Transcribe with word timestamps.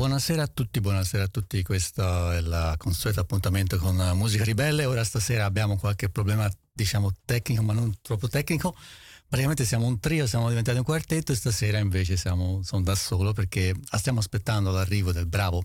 Buonasera 0.00 0.44
a 0.44 0.46
tutti, 0.46 0.80
buonasera 0.80 1.24
a 1.24 1.28
tutti, 1.28 1.62
questo 1.62 2.30
è 2.30 2.38
il 2.38 2.74
consueto 2.78 3.20
appuntamento 3.20 3.76
con 3.76 3.96
Musica 4.14 4.44
Ribelle. 4.44 4.86
Ora 4.86 5.04
stasera 5.04 5.44
abbiamo 5.44 5.76
qualche 5.76 6.08
problema, 6.08 6.50
diciamo, 6.72 7.12
tecnico, 7.26 7.62
ma 7.62 7.74
non 7.74 7.94
troppo 8.00 8.26
tecnico. 8.26 8.74
Praticamente 9.28 9.66
siamo 9.66 9.86
un 9.86 10.00
trio, 10.00 10.26
siamo 10.26 10.48
diventati 10.48 10.78
un 10.78 10.84
quartetto 10.84 11.32
e 11.32 11.34
stasera 11.34 11.76
invece 11.76 12.16
siamo, 12.16 12.62
sono 12.62 12.82
da 12.82 12.94
solo 12.94 13.34
perché 13.34 13.74
stiamo 13.98 14.20
aspettando 14.20 14.70
l'arrivo 14.70 15.12
del 15.12 15.26
bravo 15.26 15.64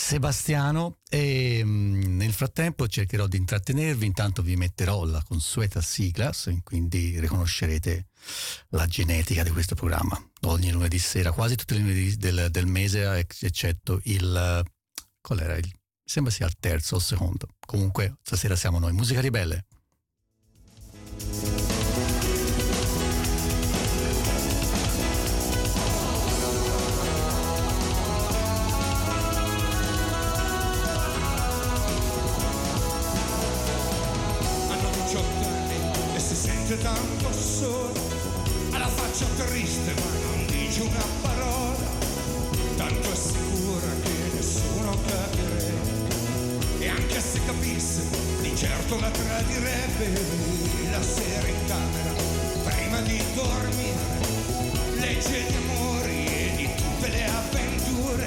Sebastiano 0.00 0.98
e 1.10 1.60
mm, 1.64 2.16
nel 2.16 2.32
frattempo 2.32 2.86
cercherò 2.86 3.26
di 3.26 3.36
intrattenervi, 3.36 4.06
intanto 4.06 4.42
vi 4.42 4.54
metterò 4.54 5.04
la 5.04 5.20
consueta 5.24 5.82
sigla, 5.82 6.30
quindi 6.62 7.18
riconoscerete 7.18 8.06
la 8.68 8.86
genetica 8.86 9.42
di 9.42 9.50
questo 9.50 9.74
programma. 9.74 10.16
Ogni 10.42 10.70
lunedì 10.70 11.00
sera, 11.00 11.32
quasi 11.32 11.56
tutti 11.56 11.74
i 11.74 11.80
lunedì 11.80 12.16
del, 12.16 12.46
del 12.48 12.66
mese, 12.66 13.26
eccetto 13.40 14.00
il... 14.04 14.62
qual 15.20 15.40
era? 15.40 15.56
Il, 15.56 15.70
sembra 16.04 16.32
sia 16.32 16.46
il 16.46 16.54
terzo 16.60 16.94
o 16.94 16.98
il 16.98 17.04
secondo. 17.04 17.48
Comunque 17.66 18.18
stasera 18.22 18.54
siamo 18.54 18.78
noi, 18.78 18.92
Musica 18.92 19.20
Ribelle. 19.20 19.66
Faccia 39.18 39.44
triste 39.44 39.94
ma 39.94 40.10
non 40.30 40.46
dice 40.46 40.82
una 40.82 41.04
parola, 41.22 41.90
tanto 42.76 43.10
è 43.10 43.16
sicura 43.16 43.88
che 44.02 44.10
nessuno 44.34 44.96
capirebbe, 45.06 46.78
e 46.78 46.88
anche 46.88 47.20
se 47.20 47.40
capisse, 47.44 48.02
di 48.42 48.54
certo 48.54 49.00
la 49.00 49.10
tradirebbe. 49.10 50.56
La 50.90 51.02
sera 51.02 51.48
in 51.48 51.66
camera, 51.66 52.12
prima 52.64 53.00
di 53.00 53.20
dormire, 53.34 54.18
legge 54.98 55.46
di 55.46 55.54
amori 55.54 56.26
e 56.26 56.52
di 56.56 56.68
tutte 56.76 57.08
le 57.08 57.24
avventure, 57.24 58.26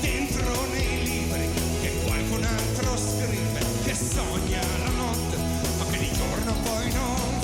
dentro 0.00 0.66
nei 0.72 1.04
libri 1.04 1.48
che 1.82 1.92
qualcun 2.04 2.44
altro 2.44 2.96
scrive, 2.96 3.60
che 3.84 3.94
sogna 3.94 4.60
la 4.78 4.90
notte, 4.90 5.36
ma 5.78 5.84
che 5.90 5.98
di 5.98 6.10
giorno 6.12 6.52
poi 6.64 6.92
non 6.92 7.41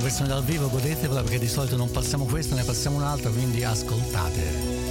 questa 0.00 0.22
è 0.22 0.26
una 0.26 0.28
versione 0.28 0.28
dal 0.28 0.44
vivo, 0.44 0.68
godetevela 0.68 1.22
perché 1.22 1.38
di 1.38 1.48
solito 1.48 1.76
non 1.76 1.90
passiamo 1.90 2.24
questa, 2.24 2.54
ne 2.54 2.64
passiamo 2.64 2.96
un'altra, 2.96 3.30
quindi 3.30 3.64
ascoltate. 3.64 4.81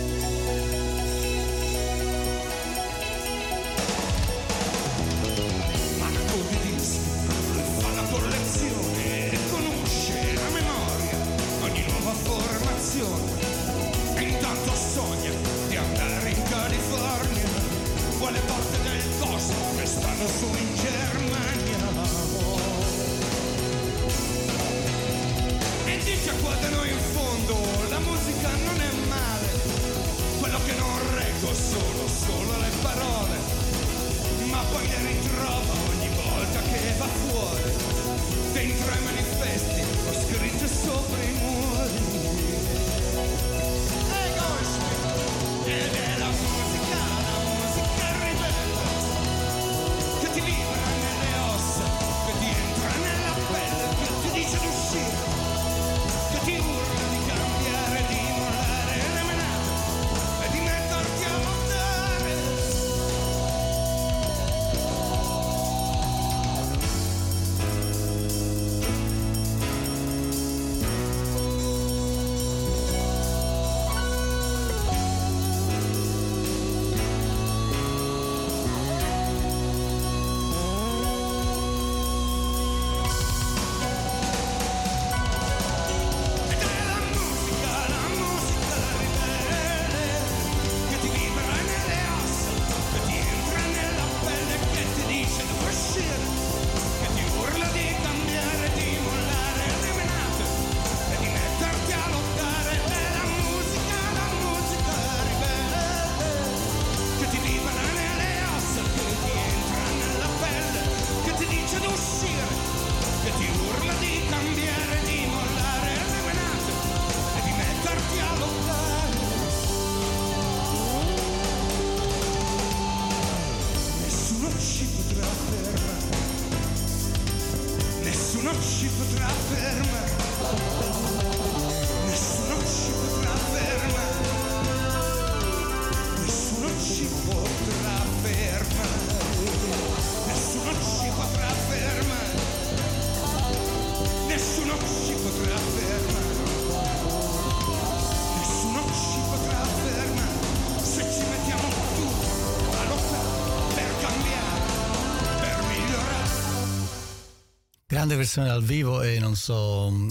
Grande 158.02 158.18
versione 158.18 158.48
dal 158.48 158.64
vivo 158.64 159.04
e 159.04 159.20
non 159.20 159.36
so, 159.36 159.54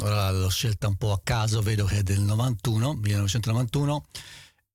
ora 0.02 0.30
l'ho 0.30 0.48
scelta 0.48 0.86
un 0.86 0.94
po' 0.94 1.10
a 1.10 1.20
caso, 1.24 1.60
vedo 1.60 1.86
che 1.86 1.96
è 1.98 2.02
del 2.04 2.20
91, 2.20 2.94
1991 2.94 4.04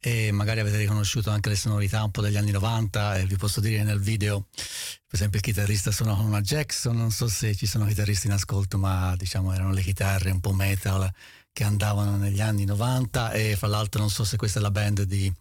e 0.02 0.32
magari 0.34 0.60
avete 0.60 0.76
riconosciuto 0.76 1.30
anche 1.30 1.48
le 1.48 1.56
sonorità 1.56 2.04
un 2.04 2.12
po' 2.12 2.20
degli 2.20 2.36
anni 2.36 2.52
90 2.52 3.20
e 3.20 3.26
vi 3.26 3.38
posso 3.38 3.62
dire 3.62 3.84
nel 3.84 4.02
video 4.02 4.48
per 4.52 5.14
esempio 5.14 5.40
il 5.40 5.46
chitarrista 5.46 5.92
suona 5.92 6.14
con 6.14 6.26
una 6.26 6.42
Jackson 6.42 6.98
non 6.98 7.10
so 7.10 7.30
se 7.30 7.56
ci 7.56 7.66
sono 7.66 7.86
chitarristi 7.86 8.28
in 8.28 8.34
ascolto 8.34 8.78
ma 8.78 9.16
diciamo 9.16 9.54
erano 9.54 9.72
le 9.72 9.82
chitarre 9.82 10.32
un 10.32 10.42
po' 10.42 10.52
metal 10.52 11.10
che 11.54 11.64
andavano 11.64 12.18
negli 12.18 12.42
anni 12.42 12.66
90 12.66 13.32
e 13.32 13.56
fra 13.56 13.68
l'altro 13.68 14.02
non 14.02 14.10
so 14.10 14.26
se 14.26 14.36
questa 14.36 14.60
è 14.60 14.62
la 14.62 14.72
band 14.72 15.04
di, 15.04 15.32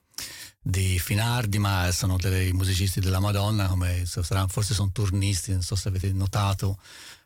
di 0.63 1.01
Finardi 1.01 1.59
ma 1.59 1.91
sono 1.91 2.19
dei 2.19 2.53
musicisti 2.53 3.01
della 3.01 3.19
Madonna 3.19 3.67
come 3.67 4.07
forse 4.07 4.75
sono 4.75 4.93
turnisti 4.93 5.51
non 5.51 5.63
so 5.63 5.75
se 5.75 5.89
avete 5.89 6.13
notato 6.13 6.79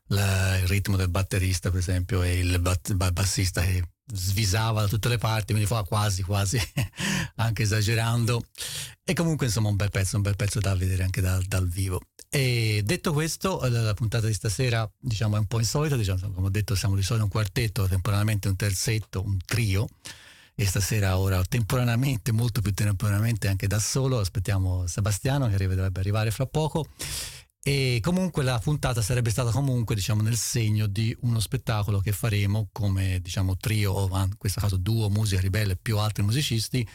la, 0.09 0.59
il 0.59 0.67
ritmo 0.67 0.97
del 0.97 1.09
batterista 1.09 1.71
per 1.71 1.81
esempio 1.81 2.23
e 2.23 2.39
il 2.39 2.59
bat, 2.61 2.93
bassista 3.13 3.63
che 3.63 3.83
svisava 4.11 4.83
da 4.83 4.89
tutte 4.89 5.09
le 5.09 5.19
parti, 5.19 5.53
quindi 5.53 5.67
fa 5.67 5.83
quasi 5.83 6.23
quasi 6.23 6.59
anche 7.37 7.63
esagerando. 7.63 8.45
E 9.05 9.15
comunque 9.15 9.47
insomma 9.47 9.69
un 9.69 9.77
bel 9.77 9.91
pezzo, 9.91 10.17
un 10.17 10.23
bel 10.23 10.37
pezzo 10.37 10.61
da 10.61 10.75
vedere 10.75 11.03
anche 11.03 11.21
da, 11.21 11.41
dal 11.47 11.69
vivo. 11.69 12.01
E 12.31 12.83
detto 12.85 13.13
questo, 13.13 13.61
la 13.69 13.95
puntata 13.95 14.27
di 14.27 14.35
stasera 14.35 14.91
diciamo 14.99 15.37
è 15.37 15.39
un 15.39 15.47
po' 15.47 15.59
insolita, 15.59 15.97
diciamo, 15.97 16.31
come 16.31 16.47
ho 16.47 16.51
detto 16.51 16.75
siamo 16.75 16.95
di 16.95 17.03
solito 17.03 17.25
un 17.25 17.31
quartetto, 17.31 17.89
temporaneamente 17.89 18.49
un 18.49 18.57
terzetto, 18.57 19.23
un 19.23 19.39
trio. 19.45 19.87
E 20.61 20.67
stasera 20.67 21.17
ora 21.19 21.41
temporaneamente, 21.45 22.33
molto 22.33 22.61
più 22.61 22.75
temporaneamente 22.75 23.47
anche 23.47 23.69
da 23.69 23.79
solo, 23.79 24.19
aspettiamo 24.19 24.89
Sebastiano 24.89 25.49
che 25.49 25.57
dovrebbe 25.57 26.01
arrivare 26.01 26.33
fra 26.33 26.47
poco 26.47 26.89
e 27.63 27.99
comunque 28.03 28.43
la 28.45 28.59
puntata 28.59 29.03
sarebbe 29.03 29.31
stata 29.31 29.51
comunque 29.51 29.95
diciamo 29.95 30.23
nel 30.23 30.37
segno 30.37 30.87
di 30.87 31.15
uno 31.23 31.41
spettacolo 31.41 32.01
che 32.01 32.13
faremo 32.13 32.69
come 32.73 33.19
diciamo 33.21 33.57
trio 33.57 34.09
in 34.13 34.37
questo 34.39 34.61
caso 34.61 34.77
duo 34.77 35.11
musica 35.11 35.41
ribelle 35.41 35.77
più 35.77 35.99
altri 35.99 36.23
musicisti 36.23 36.89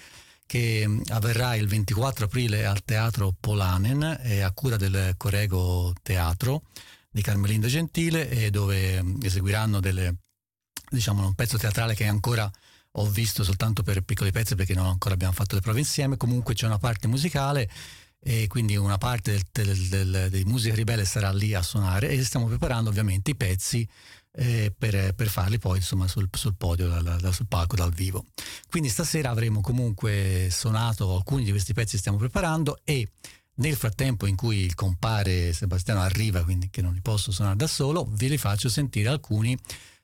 che 0.45 0.83
mm, 0.87 1.01
avverrà 1.09 1.55
il 1.55 1.67
24 1.67 2.25
aprile 2.25 2.65
al 2.65 2.83
Teatro 2.83 3.35
Polanen 3.39 4.03
a 4.03 4.51
cura 4.51 4.77
del 4.77 5.15
Corego 5.17 5.93
Teatro 6.01 6.63
di 7.09 7.21
Carmelinda 7.21 7.67
Gentile 7.67 8.29
e 8.29 8.49
dove 8.49 9.01
mm, 9.01 9.17
eseguiranno 9.21 9.79
delle, 9.79 10.17
diciamo, 10.89 11.25
un 11.25 11.35
pezzo 11.35 11.57
teatrale 11.57 11.93
che 11.93 12.07
ancora 12.07 12.51
ho 12.95 13.05
visto 13.07 13.43
soltanto 13.43 13.83
per 13.83 14.01
piccoli 14.01 14.31
pezzi 14.31 14.55
perché 14.55 14.73
non 14.73 14.85
ancora 14.85 15.13
abbiamo 15.13 15.33
fatto 15.33 15.55
le 15.55 15.61
prove 15.61 15.79
insieme. 15.79 16.17
Comunque 16.17 16.53
c'è 16.53 16.65
una 16.65 16.77
parte 16.79 17.07
musicale 17.07 17.69
e 18.25 18.47
quindi 18.47 18.77
una 18.77 18.97
parte 18.97 19.31
del, 19.51 19.75
del, 19.75 19.87
del, 19.89 20.29
dei 20.29 20.45
Musica 20.45 20.73
Ribelle 20.73 21.03
sarà 21.03 21.31
lì 21.33 21.53
a 21.53 21.61
suonare 21.61 22.09
e 22.09 22.23
stiamo 22.23 22.47
preparando 22.47 22.89
ovviamente 22.89 23.31
i 23.31 23.35
pezzi 23.35 23.85
eh, 24.35 24.73
per, 24.75 25.13
per, 25.13 25.27
farli 25.27 25.59
poi 25.59 25.77
insomma 25.77 26.07
sul, 26.07 26.29
sul 26.31 26.55
podio, 26.55 26.87
dal, 26.87 27.17
dal, 27.19 27.33
sul 27.33 27.47
palco 27.47 27.75
dal 27.75 27.91
vivo. 27.91 28.25
Quindi 28.69 28.87
stasera 28.87 29.29
avremo 29.29 29.59
comunque 29.59 30.47
suonato 30.49 31.13
alcuni 31.13 31.43
di 31.43 31.51
questi 31.51 31.73
pezzi 31.73 31.91
che 31.91 31.97
stiamo 31.97 32.17
preparando 32.17 32.79
e 32.85 33.09
nel 33.55 33.75
frattempo 33.75 34.25
in 34.25 34.37
cui 34.37 34.59
il 34.59 34.73
compare 34.73 35.51
Sebastiano 35.51 35.99
arriva, 35.99 36.43
quindi 36.45 36.69
che 36.69 36.81
non 36.81 36.93
li 36.93 37.01
posso 37.01 37.31
suonare 37.31 37.57
da 37.57 37.67
solo, 37.67 38.07
vi 38.09 38.29
li 38.29 38.37
faccio 38.37 38.69
sentire 38.69 39.09
alcuni 39.09 39.55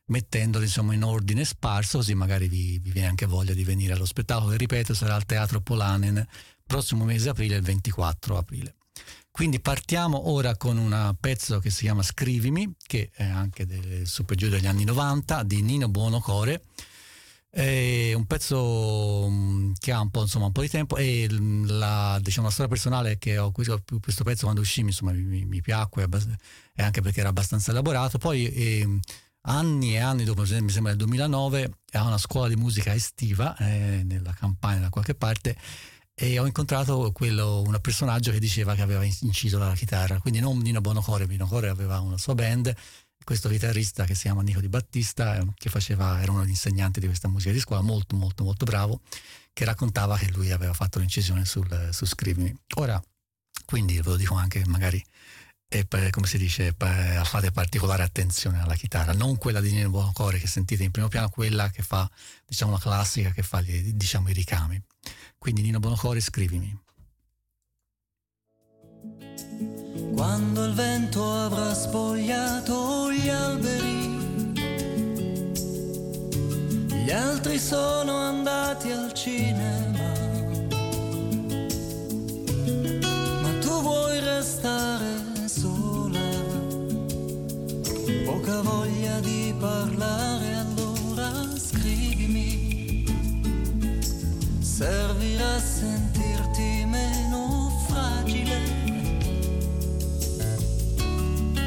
mettendoli 0.07 0.65
insomma 0.65 0.93
in 0.93 1.03
ordine 1.03 1.45
sparso 1.45 1.99
così 1.99 2.15
magari 2.15 2.47
vi, 2.47 2.79
vi 2.79 2.89
viene 2.91 3.07
anche 3.07 3.27
voglia 3.27 3.53
di 3.53 3.63
venire 3.63 3.93
allo 3.93 4.05
spettacolo 4.05 4.49
che 4.49 4.57
ripeto 4.57 4.95
sarà 4.95 5.13
al 5.13 5.25
Teatro 5.25 5.61
Polanen 5.61 6.25
prossimo 6.69 7.03
mese 7.03 7.29
aprile, 7.29 7.55
il 7.55 7.63
24 7.63 8.37
aprile. 8.37 8.75
Quindi 9.31 9.59
partiamo 9.59 10.29
ora 10.29 10.55
con 10.55 10.77
un 10.77 11.15
pezzo 11.19 11.57
che 11.57 11.71
si 11.71 11.81
chiama 11.81 12.03
Scrivimi, 12.03 12.75
che 12.85 13.09
è 13.11 13.23
anche 13.23 13.65
del 13.65 14.05
super 14.05 14.37
giù 14.37 14.49
degli 14.49 14.67
anni 14.67 14.83
90, 14.83 15.41
di 15.43 15.63
Nino 15.63 15.89
Buonocore. 15.89 16.61
È 17.49 18.13
un 18.13 18.25
pezzo 18.27 19.27
mm, 19.27 19.71
che 19.79 19.91
ha 19.91 19.99
un 19.99 20.11
po', 20.11 20.21
insomma, 20.21 20.45
un 20.45 20.51
po 20.51 20.61
di 20.61 20.69
tempo 20.69 20.95
e 20.97 21.27
la, 21.29 22.19
diciamo, 22.21 22.45
la 22.45 22.53
storia 22.53 22.71
personale 22.71 23.17
che 23.17 23.39
ho 23.39 23.51
questo, 23.51 23.81
questo 23.99 24.23
pezzo 24.23 24.43
quando 24.43 24.61
uscì 24.61 24.81
insomma, 24.81 25.11
mi, 25.11 25.45
mi 25.45 25.61
piacque 25.61 26.07
e 26.75 26.83
anche 26.83 27.01
perché 27.01 27.21
era 27.21 27.29
abbastanza 27.29 27.71
elaborato. 27.71 28.19
Poi 28.19 28.45
eh, 28.45 28.99
anni 29.41 29.95
e 29.95 29.99
anni 29.99 30.23
dopo, 30.23 30.41
mi 30.41 30.69
sembra 30.69 30.91
nel 30.91 30.97
2009, 30.97 31.71
a 31.93 32.05
una 32.05 32.19
scuola 32.19 32.47
di 32.47 32.55
musica 32.55 32.93
estiva 32.93 33.57
eh, 33.57 34.03
nella 34.03 34.33
campagna 34.33 34.81
da 34.81 34.89
qualche 34.89 35.15
parte 35.15 35.55
e 36.21 36.37
ho 36.37 36.45
incontrato 36.45 37.13
quello, 37.13 37.61
un 37.61 37.79
personaggio 37.81 38.31
che 38.31 38.39
diceva 38.39 38.75
che 38.75 38.81
aveva 38.81 39.05
inciso 39.21 39.57
la 39.57 39.73
chitarra, 39.73 40.19
quindi 40.19 40.41
non 40.41 40.57
Nino 40.57 40.81
Bonocore, 40.81 41.25
Bonocore 41.25 41.69
aveva 41.69 42.01
una 42.01 42.17
sua 42.17 42.35
band, 42.35 42.75
questo 43.23 43.47
chitarrista 43.47 44.03
che 44.03 44.15
si 44.15 44.23
chiama 44.23 44.41
Nico 44.41 44.59
Di 44.59 44.67
Battista, 44.67 45.37
eh, 45.37 45.47
che 45.55 45.69
faceva, 45.69 46.21
era 46.21 46.31
uno 46.31 46.41
degli 46.41 46.49
insegnanti 46.49 46.99
di 46.99 47.05
questa 47.05 47.29
musica 47.29 47.53
di 47.53 47.59
scuola, 47.61 47.81
molto 47.81 48.17
molto 48.17 48.43
molto 48.43 48.65
bravo, 48.65 48.99
che 49.53 49.63
raccontava 49.63 50.17
che 50.17 50.29
lui 50.31 50.51
aveva 50.51 50.73
fatto 50.73 50.99
l'incisione 50.99 51.45
sul, 51.45 51.89
su 51.93 52.05
Scrivimi. 52.05 52.53
Ora, 52.75 53.01
quindi 53.63 53.95
ve 54.01 54.09
lo 54.09 54.17
dico 54.17 54.33
anche 54.35 54.61
magari 54.65 55.01
per, 55.87 56.09
come 56.09 56.27
si 56.27 56.37
dice, 56.37 56.73
per, 56.73 57.25
fate 57.25 57.51
particolare 57.51 58.03
attenzione 58.03 58.59
alla 58.59 58.75
chitarra, 58.75 59.13
non 59.13 59.37
quella 59.37 59.61
di 59.61 59.71
Nino 59.71 59.89
Bonocore 59.89 60.37
che 60.37 60.47
sentite 60.47 60.83
in 60.83 60.91
primo 60.91 61.07
piano, 61.07 61.29
quella 61.29 61.69
che 61.69 61.81
fa, 61.81 62.09
diciamo, 62.45 62.73
la 62.73 62.79
classica 62.79 63.31
che 63.31 63.43
fa 63.43 63.61
diciamo, 63.61 64.27
i 64.29 64.33
ricami. 64.33 64.81
Quindi 65.39 65.61
Nino 65.61 65.79
Bonocore 65.79 66.19
scrivimi. 66.19 66.77
Quando 70.13 70.65
il 70.65 70.73
vento 70.73 71.31
avrà 71.31 71.73
spogliato 71.73 73.09
gli 73.09 73.29
alberi, 73.29 74.53
gli 77.05 77.09
altri 77.09 77.57
sono 77.57 78.17
andati 78.17 78.91
al 78.91 79.13
cinema, 79.13 80.11
ma 83.41 83.59
tu 83.61 83.81
vuoi 83.81 84.19
restare 84.19 85.47
sola, 85.47 86.19
poca 88.25 88.61
voglia 88.61 89.19
di 89.21 89.55
parlare 89.57 90.38
servirà 94.79 95.59
sentirti 95.59 96.85
meno 96.85 97.69
fragile. 97.85 98.57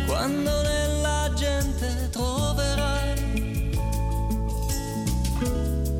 Quando 0.07 0.63
nella 0.63 1.31
gente 1.35 2.09
troverai 2.09 3.79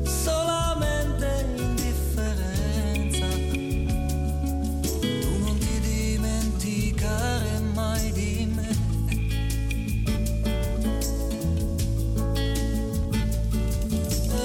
solamente 0.03 1.45
indifferenza. 1.55 3.27
Tu 5.21 5.37
non 5.43 5.57
ti 5.59 5.79
dimenticare 5.81 7.59
mai 7.75 8.11
di 8.11 8.51
me. 8.55 8.69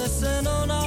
E 0.03 0.07
se 0.07 0.41
non 0.41 0.59
basta 0.67 0.78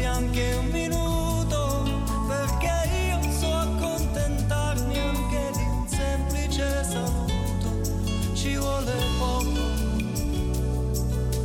pensi 0.00 0.04
anche 0.04 0.54
un 0.58 0.66
minuto, 0.66 2.02
perché 2.26 2.88
io 3.08 3.32
so 3.38 3.52
accontentarmi 3.52 4.98
anche 4.98 5.50
di 5.52 5.62
un 5.62 5.86
semplice 5.86 6.84
saluto. 6.84 8.34
Ci 8.34 8.56
vuole 8.56 8.92
poco 9.18 9.60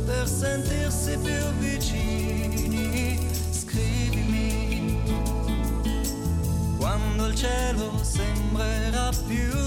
per 0.04 0.26
sentirsi 0.26 1.18
più 1.18 1.44
vicini. 1.58 3.18
Scrivimi 3.50 5.00
quando 6.78 7.26
il 7.26 7.34
cielo 7.34 7.92
sembrerà 8.02 9.10
più 9.26 9.64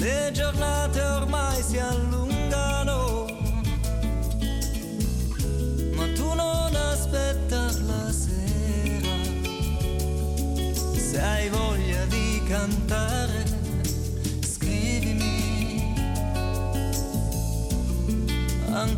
le 0.00 0.30
giornate 0.32 1.02
ormai 1.02 1.62
si 1.62 1.76
allungano, 1.76 2.19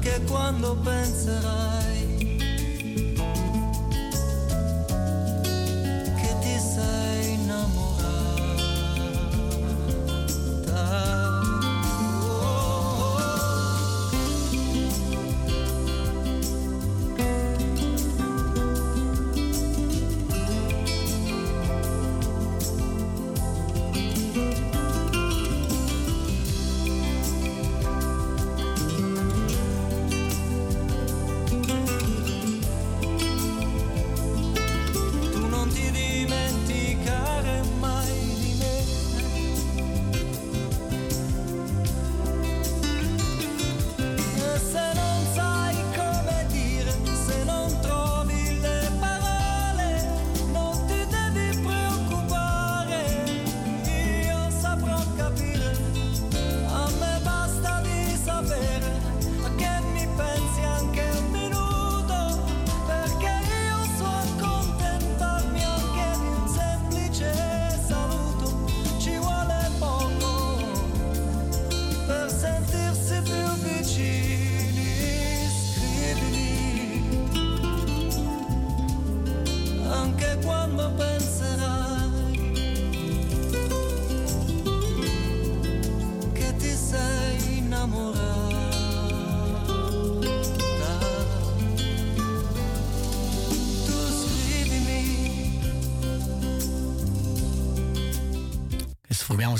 anche 0.02 0.20
quando 0.24 0.74
penserai 0.82 1.61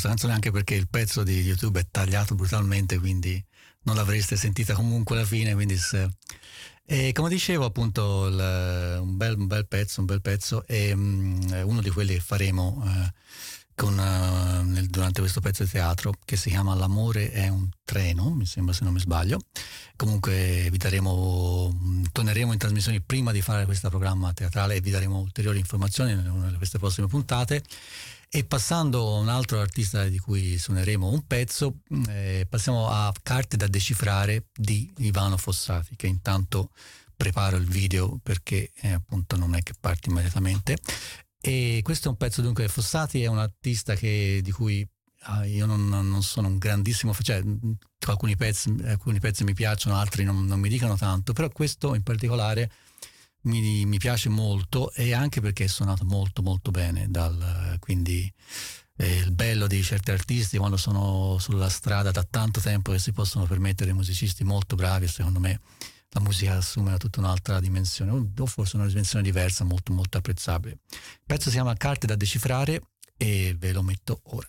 questa 0.03 0.09
canzone 0.09 0.33
anche 0.33 0.51
perché 0.51 0.75
il 0.75 0.89
pezzo 0.89 1.23
di 1.23 1.41
YouTube 1.41 1.79
è 1.79 1.87
tagliato 1.89 2.35
brutalmente, 2.35 2.99
quindi 2.99 3.43
non 3.83 3.95
l'avreste 3.95 4.37
sentita 4.37 4.75
comunque 4.75 5.17
alla 5.17 5.25
fine. 5.25 5.55
Quindi 5.55 5.77
se... 5.77 6.09
E 6.85 7.13
come 7.13 7.29
dicevo, 7.29 7.65
appunto, 7.65 8.27
il, 8.27 8.99
un, 9.01 9.17
bel, 9.17 9.39
un, 9.39 9.47
bel, 9.47 9.67
pezzo, 9.69 10.01
un 10.01 10.07
bel 10.07 10.21
pezzo, 10.21 10.67
e 10.67 10.93
um, 10.93 11.63
uno 11.65 11.81
di 11.81 11.91
quelli 11.91 12.15
che 12.15 12.21
faremo 12.21 12.83
eh, 12.85 13.13
con, 13.77 13.97
uh, 13.97 14.69
nel, 14.69 14.89
durante 14.89 15.21
questo 15.21 15.41
pezzo 15.41 15.63
di 15.63 15.71
teatro 15.71 16.13
che 16.25 16.37
si 16.37 16.51
chiama 16.51 16.75
L'amore 16.75 17.31
è 17.31 17.47
un 17.47 17.69
treno, 17.85 18.31
mi 18.31 18.45
sembra 18.45 18.75
se 18.75 18.83
non 18.83 18.93
mi 18.93 19.01
sbaglio. 19.01 19.39
Comunque 19.95 20.67
vi 20.71 20.79
daremo, 20.79 21.73
mm, 21.73 22.05
torneremo 22.11 22.53
in 22.53 22.59
trasmissione 22.59 23.01
prima 23.01 23.31
di 23.31 23.41
fare 23.41 23.65
questo 23.67 23.89
programma 23.89 24.33
teatrale 24.33 24.75
e 24.75 24.81
vi 24.81 24.91
daremo 24.91 25.21
ulteriori 25.21 25.61
informazioni 25.61 26.11
in 26.11 26.29
una 26.29 26.49
di 26.49 26.57
queste 26.57 26.79
prossime 26.79 27.07
puntate. 27.07 27.63
E 28.35 28.45
passando 28.45 29.15
a 29.15 29.19
un 29.21 29.29
altro 29.29 29.61
artista 29.61 30.09
di 30.09 30.19
cui 30.19 30.57
suoneremo 30.57 31.07
un 31.07 31.27
pezzo, 31.27 31.81
mm, 31.93 32.05
eh, 32.09 32.47
passiamo 32.49 32.89
a 32.89 33.13
Carte 33.23 33.59
da 33.59 33.67
decifrare 33.67 34.47
di 34.55 34.91
Ivano 35.01 35.37
Fossati, 35.37 35.97
che 35.97 36.07
intanto 36.07 36.71
preparo 37.15 37.59
il 37.59 37.67
video 37.67 38.19
perché 38.23 38.71
eh, 38.75 38.93
appunto 38.93 39.37
non 39.37 39.55
è 39.55 39.63
che 39.63 39.75
parte 39.79 40.09
immediatamente. 40.09 40.79
E 41.43 41.81
questo 41.83 42.09
è 42.09 42.11
un 42.11 42.17
pezzo 42.17 42.41
dunque 42.41 42.69
Fossati, 42.69 43.23
è 43.23 43.27
un 43.27 43.39
artista 43.39 43.95
che, 43.97 44.41
di 44.43 44.51
cui 44.51 44.89
ah, 45.25 45.45
io 45.45 45.67
non, 45.67 45.87
non, 45.87 46.23
sono 46.23 46.49
un 46.49 46.57
grandissimo, 46.57 47.13
cioè 47.13 47.43
mm, 47.43 47.73
alcuni 48.07 48.35
pezzi, 48.35 48.75
alcuni 48.87 49.21
pezzi 49.21 49.45
mi 49.45 49.53
piacciono, 49.53 49.97
altri 49.97 50.25
non, 50.25 50.47
non 50.47 50.59
mi 50.59 50.71
dicono 50.71 50.97
tanto, 50.97 51.35
però 51.35 51.51
questo 51.51 51.95
in 51.95 52.03
particolare 52.03 52.71
mi, 53.43 53.85
mi, 53.87 53.99
piace 53.99 54.29
molto 54.29 54.93
e 54.93 55.13
anche 55.13 55.41
perché 55.41 55.65
è 55.65 55.69
suonato 55.69 56.05
molto 56.05 56.43
molto 56.43 56.71
bene, 56.71 57.11
dal, 57.11 57.77
quindi 57.81 58.33
eh, 58.97 59.19
il 59.19 59.33
bello 59.33 59.67
di 59.67 59.83
certi 59.83 60.11
artisti 60.11 60.59
quando 60.59 60.77
sono 60.77 61.39
sulla 61.39 61.69
strada 61.69 62.11
da 62.11 62.25
tanto 62.29 62.61
tempo 62.61 62.93
che 62.93 62.99
si 62.99 63.13
possono 63.13 63.47
permettere 63.47 63.93
musicisti 63.93 64.45
molto 64.45 64.77
bravi, 64.77 65.09
secondo 65.09 65.41
me 65.41 65.61
la 66.15 66.21
musica 66.21 66.57
assume 66.57 66.97
tutta 66.99 67.21
un'altra 67.21 67.59
dimensione, 67.59 68.11
o 68.37 68.47
forse 68.47 68.77
una 68.77 68.87
dimensione 68.87 69.25
diversa, 69.25 69.65
molto 69.65 69.93
molto 69.93 70.19
apprezzabile. 70.19 70.79
Il 70.91 71.23
pezzo 71.25 71.49
si 71.49 71.55
chiama 71.55 71.75
Carte 71.75 72.07
da 72.07 72.17
decifrare 72.17 72.83
e 73.17 73.57
ve 73.59 73.73
lo 73.73 73.83
metto 73.83 74.21
ora. 74.25 74.49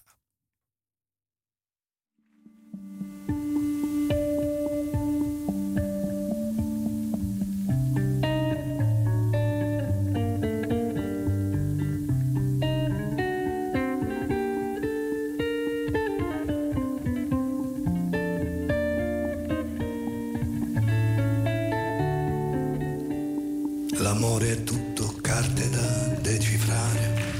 L'amore 24.33 24.51
è 24.53 24.63
tutto 24.63 25.15
carte 25.21 25.69
da 25.69 26.07
decifrare 26.19 27.35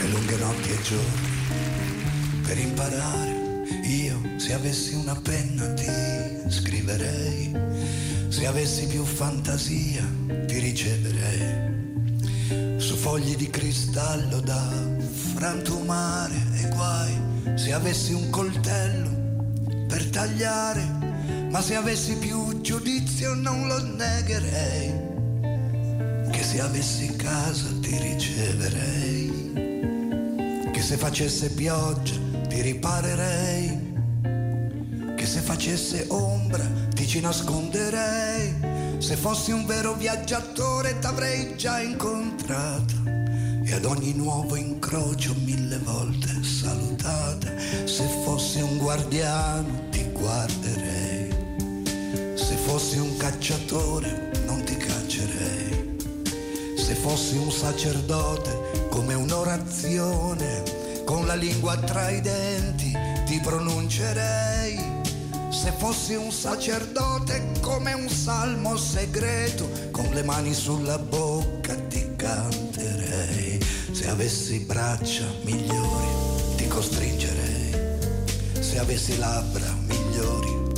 e 0.00 0.08
lunghe 0.08 0.36
notti 0.36 0.70
e 0.70 0.82
giorni 0.82 2.42
per 2.46 2.58
imparare. 2.58 3.64
Io 3.88 4.20
se 4.36 4.52
avessi 4.52 4.94
una 4.94 5.16
penna 5.16 5.74
ti 5.74 5.84
scriverei, 6.48 7.52
se 8.28 8.46
avessi 8.46 8.86
più 8.86 9.02
fantasia 9.02 10.04
ti 10.46 10.58
riceverei. 10.60 11.76
Su 12.76 12.94
fogli 12.94 13.34
di 13.34 13.50
cristallo 13.50 14.38
da 14.38 14.70
frantumare 15.34 16.36
e 16.54 16.68
guai, 16.68 17.20
se 17.56 17.72
avessi 17.72 18.12
un 18.12 18.30
coltello 18.30 19.10
per 19.88 20.08
tagliare, 20.08 20.84
ma 21.50 21.60
se 21.60 21.74
avessi 21.74 22.14
più 22.14 22.60
giudizio 22.60 23.34
non 23.34 23.66
lo 23.66 23.82
negherei 23.96 25.07
se 26.48 26.62
avessi 26.62 27.14
casa 27.14 27.68
ti 27.82 27.98
riceverei, 27.98 29.52
che 30.72 30.80
se 30.80 30.96
facesse 30.96 31.50
pioggia 31.50 32.14
ti 32.48 32.62
riparerei, 32.62 33.78
che 35.14 35.26
se 35.26 35.40
facesse 35.40 36.06
ombra 36.08 36.64
ti 36.94 37.06
ci 37.06 37.20
nasconderei, 37.20 38.96
se 38.96 39.16
fossi 39.16 39.50
un 39.50 39.66
vero 39.66 39.92
viaggiatore 39.92 40.98
t'avrei 40.98 41.54
già 41.56 41.80
incontrata. 41.80 42.94
E 43.66 43.74
ad 43.74 43.84
ogni 43.84 44.14
nuovo 44.14 44.56
incrocio 44.56 45.34
mille 45.44 45.76
volte 45.76 46.42
salutata, 46.42 47.52
se 47.84 48.06
fossi 48.24 48.62
un 48.62 48.78
guardiano 48.78 49.90
ti 49.90 50.02
guarderei, 50.12 51.28
se 52.36 52.56
fossi 52.64 52.96
un 52.96 53.14
cacciatore 53.18 54.30
non 54.46 54.64
ti 54.64 54.78
caccerei 54.78 55.77
se 56.88 56.94
fossi 56.94 57.36
un 57.36 57.52
sacerdote 57.52 58.88
come 58.88 59.12
un'orazione, 59.12 60.62
con 61.04 61.26
la 61.26 61.34
lingua 61.34 61.76
tra 61.76 62.08
i 62.08 62.22
denti 62.22 62.96
ti 63.26 63.38
pronuncerei. 63.40 64.80
Se 65.50 65.70
fossi 65.76 66.14
un 66.14 66.32
sacerdote 66.32 67.52
come 67.60 67.92
un 67.92 68.08
salmo 68.08 68.78
segreto, 68.78 69.68
con 69.90 70.06
le 70.14 70.22
mani 70.22 70.54
sulla 70.54 70.96
bocca 70.96 71.74
ti 71.74 72.16
canterei. 72.16 73.62
Se 73.92 74.08
avessi 74.08 74.60
braccia 74.60 75.26
migliori 75.42 76.56
ti 76.56 76.66
costringerei. 76.68 77.98
Se 78.60 78.78
avessi 78.78 79.18
labbra 79.18 79.76
migliori 79.86 80.72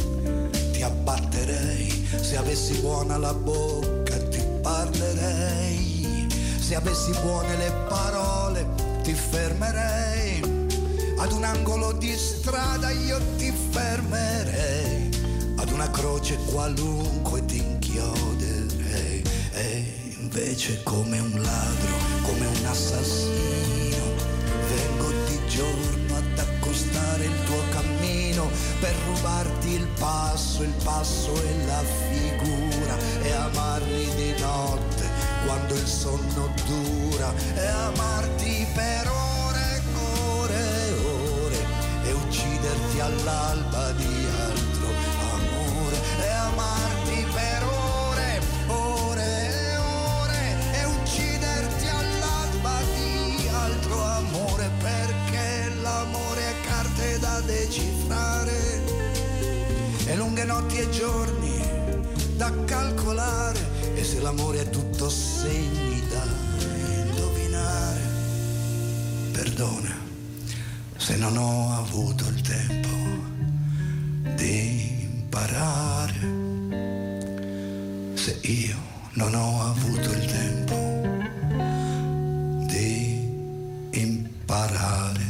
ti 0.73 0.83
abbatterei. 0.83 2.09
Se 2.21 2.37
avessi 2.37 2.81
buona 2.81 3.17
la 3.17 3.33
bocca 3.33 4.17
ti 4.29 4.43
parlerei 4.61 5.89
se 6.71 6.77
avessi 6.77 7.11
buone 7.21 7.57
le 7.57 7.73
parole 7.89 8.65
ti 9.03 9.12
fermerei. 9.12 10.41
Ad 11.19 11.33
un 11.33 11.43
angolo 11.43 11.91
di 11.91 12.17
strada 12.17 12.91
io 12.91 13.19
ti 13.37 13.53
fermerei. 13.71 15.11
Ad 15.57 15.69
una 15.73 15.91
croce 15.91 16.39
qualunque 16.53 17.45
ti 17.45 17.57
inchioderei. 17.57 19.21
E 19.50 20.15
invece 20.21 20.81
come 20.85 21.19
un 21.19 21.43
ladro, 21.43 21.97
come 22.23 22.47
un 22.47 22.65
assassino, 22.65 24.05
vengo 24.69 25.11
di 25.27 25.41
giorno 25.49 26.15
ad 26.15 26.39
accostare 26.39 27.25
il 27.25 27.45
tuo 27.47 27.62
cammino 27.71 28.49
per 28.79 28.95
rubarti 29.09 29.71
il 29.71 29.89
passo, 29.99 30.62
il 30.62 30.75
passo 30.85 31.35
e 31.35 31.67
la 31.67 31.83
figura 31.83 32.97
e 33.23 33.33
amarli 33.33 34.15
di 34.15 34.35
notte 34.39 34.89
quando 35.50 35.75
il 35.75 35.87
sonno 35.87 36.49
dura 36.64 37.35
e 37.57 37.66
amarti 37.66 38.69
per 38.73 39.11
ore, 39.11 39.83
ore, 40.38 40.92
ore 41.42 41.66
e 42.04 42.12
ucciderti 42.12 43.00
all'alba 43.00 43.90
di 43.95 44.28
altro 44.47 44.88
amore 45.35 45.97
e 46.23 46.28
amarti 46.28 47.26
per 47.35 47.64
ore, 47.64 48.40
ore, 48.69 49.76
ore 49.76 50.57
e 50.71 50.85
ucciderti 50.85 51.87
all'alba 51.88 52.78
di 52.95 53.49
altro 53.52 54.02
amore 54.04 54.71
perché 54.78 55.73
l'amore 55.83 56.42
è 56.42 56.54
carte 56.64 57.19
da 57.19 57.40
decifrare 57.40 58.85
e 60.07 60.14
lunghe 60.14 60.45
notti 60.45 60.78
e 60.78 60.90
giorni 60.90 61.59
da 62.37 62.52
calcolare 62.64 63.71
e 64.00 64.04
se 64.04 64.19
l'amore 64.21 64.61
è 64.61 64.70
tutto 65.00 65.09
segni 65.09 66.07
da 66.09 66.23
indovinare, 67.07 68.00
perdona 69.33 69.97
se 70.99 71.16
non 71.16 71.38
ho 71.38 71.73
avuto 71.73 72.28
il 72.28 72.42
tempo 72.42 72.88
di 74.35 75.00
imparare, 75.04 76.21
se 78.12 78.40
io 78.42 78.76
non 79.14 79.35
ho 79.35 79.71
avuto 79.71 80.11
il 80.12 80.25
tempo 80.26 80.75
di 82.66 83.26
imparare. 83.92 85.29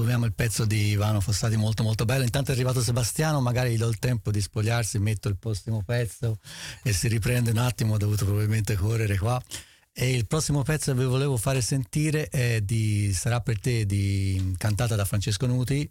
Adesso 0.00 0.24
il 0.24 0.34
pezzo 0.34 0.64
di 0.64 0.88
Ivano 0.88 1.20
Fossati 1.20 1.56
molto 1.56 1.82
molto 1.82 2.04
bello. 2.04 2.24
Intanto 2.24 2.50
è 2.50 2.54
arrivato 2.54 2.82
Sebastiano, 2.82 3.40
magari 3.40 3.72
gli 3.72 3.76
do 3.76 3.88
il 3.88 3.98
tempo 3.98 4.30
di 4.30 4.40
spogliarsi, 4.40 4.98
metto 4.98 5.28
il 5.28 5.36
prossimo 5.36 5.82
pezzo 5.82 6.38
e 6.82 6.92
si 6.92 7.08
riprende 7.08 7.50
un 7.50 7.58
attimo, 7.58 7.94
ho 7.94 7.98
dovuto 7.98 8.24
probabilmente 8.24 8.76
correre 8.76 9.18
qua. 9.18 9.40
E 9.92 10.14
il 10.14 10.26
prossimo 10.26 10.62
pezzo 10.62 10.92
che 10.92 10.98
vi 10.98 11.04
volevo 11.04 11.36
fare 11.36 11.60
sentire 11.60 12.28
è 12.28 12.60
di 12.62 13.12
Sarà 13.12 13.40
per 13.40 13.60
te, 13.60 13.84
di, 13.84 14.54
cantata 14.56 14.96
da 14.96 15.04
Francesco 15.04 15.46
Nuti. 15.46 15.88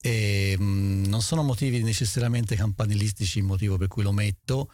E, 0.00 0.56
mh, 0.58 0.64
mm, 0.64 1.04
non 1.06 1.22
sono 1.22 1.42
motivi 1.42 1.82
necessariamente 1.82 2.56
campanilistici 2.56 3.38
il 3.38 3.44
motivo 3.44 3.76
per 3.76 3.88
cui 3.88 4.02
lo 4.02 4.12
metto, 4.12 4.70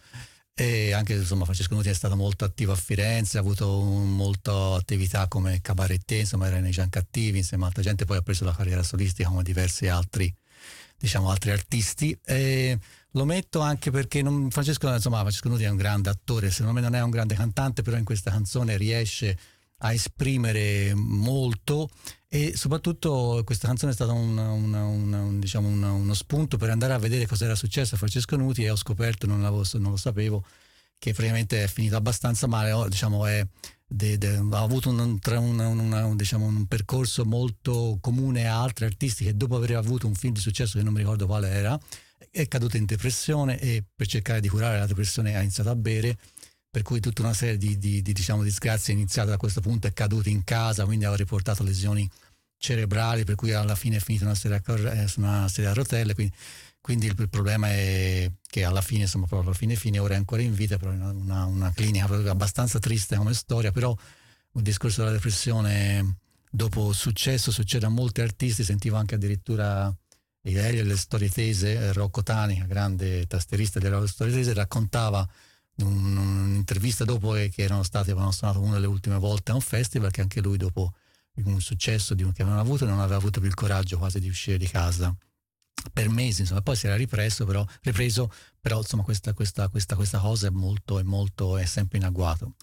e 0.60 0.92
anche 0.92 1.14
insomma 1.14 1.44
Francesco 1.44 1.74
Nuti 1.74 1.88
è 1.88 1.94
stato 1.94 2.16
molto 2.16 2.44
attivo 2.44 2.72
a 2.72 2.76
Firenze, 2.76 3.38
ha 3.38 3.40
avuto 3.40 3.78
un, 3.78 4.14
molta 4.14 4.74
attività 4.74 5.26
come 5.26 5.62
cabaretier, 5.62 6.20
insomma 6.20 6.48
era 6.48 6.60
nei 6.60 6.70
Gian 6.70 6.90
Cattivi, 6.90 7.38
insieme 7.38 7.64
a 7.64 7.68
altra 7.68 7.82
gente, 7.82 8.04
poi 8.04 8.18
ha 8.18 8.20
preso 8.20 8.44
la 8.44 8.54
carriera 8.54 8.82
solistica 8.82 9.30
come 9.30 9.42
diversi 9.42 9.88
altri, 9.88 10.30
diciamo, 10.98 11.30
altri 11.30 11.52
artisti. 11.52 12.14
E 12.22 12.78
lo 13.12 13.24
metto 13.24 13.60
anche 13.60 13.90
perché 13.90 14.20
non, 14.20 14.50
Francesco, 14.50 14.92
insomma, 14.92 15.20
Francesco 15.20 15.48
Nuti 15.48 15.62
è 15.62 15.70
un 15.70 15.78
grande 15.78 16.10
attore, 16.10 16.50
secondo 16.50 16.72
me 16.72 16.82
non 16.82 16.94
è 16.94 17.00
un 17.02 17.10
grande 17.10 17.34
cantante, 17.34 17.80
però 17.80 17.96
in 17.96 18.04
questa 18.04 18.30
canzone 18.30 18.76
riesce 18.76 19.38
a 19.78 19.94
esprimere 19.94 20.92
molto 20.94 21.88
e 22.32 22.56
soprattutto 22.56 23.42
questa 23.44 23.66
canzone 23.66 23.90
è 23.90 23.94
stata 23.94 24.12
un, 24.12 24.38
un, 24.38 24.72
un, 24.72 25.40
diciamo 25.40 25.66
uno 25.66 26.14
spunto 26.14 26.56
per 26.58 26.70
andare 26.70 26.92
a 26.92 26.98
vedere 26.98 27.26
cosa 27.26 27.44
era 27.44 27.56
successo 27.56 27.96
a 27.96 27.98
Francesco 27.98 28.36
Nuti 28.36 28.62
e 28.62 28.70
ho 28.70 28.76
scoperto, 28.76 29.26
non, 29.26 29.40
non 29.40 29.90
lo 29.90 29.96
sapevo, 29.96 30.44
che 30.96 31.12
praticamente 31.12 31.64
è 31.64 31.66
finito 31.66 31.96
abbastanza 31.96 32.46
male, 32.46 32.88
diciamo, 32.88 33.26
è, 33.26 33.44
de, 33.84 34.16
de, 34.16 34.36
ha 34.36 34.62
avuto 34.62 34.92
diciamo, 36.14 36.46
un, 36.46 36.66
percorso 36.66 37.24
molto 37.24 37.98
comune 38.00 38.46
a 38.46 38.62
altri 38.62 38.84
artisti 38.84 39.24
che 39.24 39.36
dopo 39.36 39.56
aver 39.56 39.74
avuto 39.74 40.06
un 40.06 40.14
film 40.14 40.32
di 40.32 40.40
successo 40.40 40.78
che 40.78 40.84
non 40.84 40.92
mi 40.92 41.00
ricordo 41.00 41.26
quale 41.26 41.48
era, 41.48 41.76
è 42.30 42.46
caduto 42.46 42.76
in 42.76 42.84
depressione 42.84 43.58
e 43.58 43.82
per 43.92 44.06
cercare 44.06 44.40
di 44.40 44.48
curare 44.48 44.78
la 44.78 44.86
depressione 44.86 45.34
ha 45.34 45.40
iniziato 45.40 45.70
a 45.70 45.74
bere 45.74 46.16
per 46.70 46.82
cui 46.82 47.00
tutta 47.00 47.22
una 47.22 47.34
serie 47.34 47.56
di, 47.56 47.78
di, 47.78 48.00
di 48.00 48.12
diciamo, 48.12 48.44
disgrazie 48.44 48.94
è 48.94 48.96
iniziata 48.96 49.30
da 49.30 49.36
questo 49.36 49.60
punto, 49.60 49.88
è 49.88 49.92
caduto 49.92 50.28
in 50.28 50.44
casa, 50.44 50.84
quindi 50.84 51.04
ha 51.04 51.14
riportato 51.14 51.64
lesioni 51.64 52.08
cerebrali, 52.56 53.24
per 53.24 53.34
cui 53.34 53.52
alla 53.52 53.74
fine 53.74 53.96
è 53.96 54.00
finita 54.00 54.24
una 54.24 54.34
serie 54.34 54.62
a, 54.64 55.48
serie 55.48 55.70
a 55.70 55.72
rotelle, 55.72 56.14
quindi, 56.14 56.32
quindi 56.80 57.06
il, 57.06 57.14
il, 57.18 57.28
problema 57.28 57.68
è 57.70 58.30
che 58.46 58.64
alla 58.64 58.82
fine, 58.82 59.02
insomma, 59.02 59.26
proprio 59.26 59.48
alla 59.48 59.58
fine 59.58 59.74
fine, 59.74 59.98
ora 59.98 60.14
è 60.14 60.16
ancora 60.16 60.42
in 60.42 60.54
vita, 60.54 60.76
però 60.76 60.92
una, 60.92 61.10
una, 61.10 61.44
una 61.46 61.72
clinica 61.72 62.04
abbastanza 62.30 62.78
triste 62.78 63.16
come 63.16 63.34
storia, 63.34 63.72
però 63.72 63.96
il 64.54 64.62
discorso 64.62 65.00
della 65.00 65.14
depressione 65.14 66.18
dopo 66.50 66.92
successo 66.92 67.50
succede 67.50 67.86
a 67.86 67.88
molti 67.88 68.20
artisti, 68.20 68.62
sentivo 68.62 68.96
anche 68.96 69.16
addirittura 69.16 69.92
Ilelio 70.42 70.84
le 70.84 70.96
storie 70.96 71.28
tese, 71.28 71.92
Rocco 71.92 72.22
Tani, 72.22 72.64
grande 72.66 73.26
tasterista 73.26 73.78
delle 73.78 74.06
storie 74.06 74.32
tese, 74.32 74.54
raccontava 74.54 75.18
un, 75.20 75.26
un'intervista 75.76 77.04
dopo 77.04 77.32
che 77.32 77.52
erano 77.56 77.82
stati, 77.82 78.10
avevano 78.10 78.32
suonato 78.32 78.60
una 78.60 78.74
delle 78.74 78.86
ultime 78.86 79.18
volte 79.18 79.52
a 79.52 79.54
un 79.54 79.60
festival 79.60 80.10
che 80.10 80.20
anche 80.20 80.40
lui 80.40 80.56
dopo 80.56 80.94
un 81.44 81.60
successo 81.60 82.14
che 82.14 82.42
avevano 82.42 82.60
avuto 82.60 82.84
non 82.84 82.98
aveva 82.98 83.16
avuto 83.16 83.40
più 83.40 83.48
il 83.48 83.54
coraggio 83.54 83.96
quasi 83.96 84.20
di 84.20 84.28
uscire 84.28 84.58
di 84.58 84.66
casa 84.66 85.16
per 85.92 86.10
mesi, 86.10 86.42
insomma, 86.42 86.60
poi 86.60 86.76
si 86.76 86.86
era 86.86 86.96
ripreso, 86.96 87.44
però, 87.46 87.64
ripreso, 87.82 88.30
però 88.60 88.78
insomma, 88.78 89.02
questa, 89.02 89.32
questa, 89.32 89.68
questa, 89.68 89.96
questa, 89.96 90.18
cosa 90.18 90.48
è 90.48 90.50
molto, 90.50 90.98
è 90.98 91.02
molto, 91.02 91.56
è 91.56 91.64
sempre 91.64 91.98
in 91.98 92.04
agguato. 92.04 92.54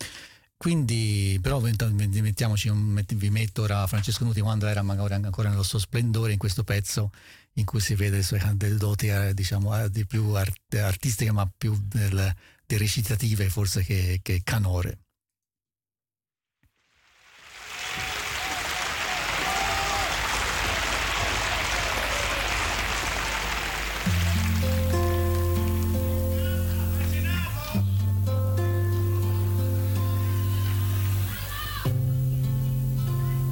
Quindi, 0.56 1.38
però, 1.42 1.60
mettiamoci, 1.60 2.72
vi 2.72 3.30
metto 3.30 3.64
ora 3.64 3.86
Francesco 3.88 4.24
Nuti 4.24 4.42
quando 4.42 4.68
era 4.68 4.82
magari 4.82 5.14
ancora 5.14 5.50
nello 5.50 5.64
suo 5.64 5.80
splendore 5.80 6.32
in 6.32 6.38
questo 6.38 6.64
pezzo 6.64 7.12
in 7.54 7.66
cui 7.66 7.80
si 7.80 7.96
vede 7.96 8.18
le 8.18 8.24
sue 8.24 8.40
doti, 8.78 9.08
eh, 9.08 9.34
diciamo, 9.34 9.84
eh, 9.84 9.90
di 9.90 10.06
più 10.06 10.30
art- 10.34 10.76
artistiche, 10.76 11.32
ma 11.32 11.50
più 11.58 11.76
del, 11.84 12.34
recitative 12.76 13.50
forse 13.50 13.82
che, 13.84 14.20
che 14.22 14.42
canore. 14.44 15.00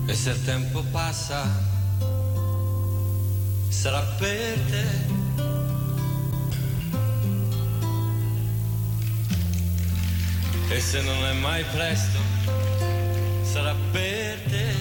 E 0.07 0.13
se 0.13 0.29
il 0.31 0.43
tempo 0.43 0.83
passa, 0.91 1.41
sarà 3.69 4.01
per 4.17 4.59
te 4.69 5.24
E 10.75 10.81
se 10.81 11.01
non 11.01 11.23
è 11.23 11.31
mai 11.31 11.63
presto, 11.71 12.19
sarà 13.43 13.73
per 13.93 14.41
te. 14.41 14.73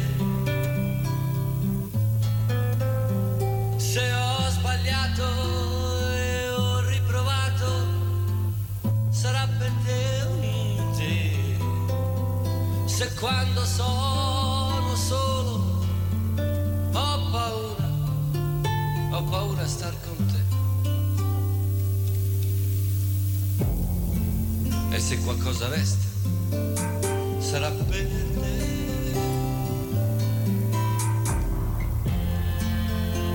Se 3.76 4.12
ho 4.12 4.50
sbagliato 4.50 5.22
e 6.16 6.48
ho 6.48 6.80
riprovato, 6.80 7.86
sarà 9.10 9.46
per 9.56 9.70
te 9.84 10.26
un 10.26 10.94
te. 10.96 11.56
Se 12.86 13.14
quando 13.14 13.64
sono 13.64 14.96
solo, 14.96 15.86
ho 16.92 17.30
paura, 17.30 17.88
ho 19.12 19.22
paura 19.30 19.62
a 19.62 19.68
star 19.68 19.94
E 24.94 25.00
se 25.00 25.18
qualcosa 25.18 25.66
resta, 25.66 26.06
sarà 27.40 27.68
per 27.68 27.84
te. 27.90 28.06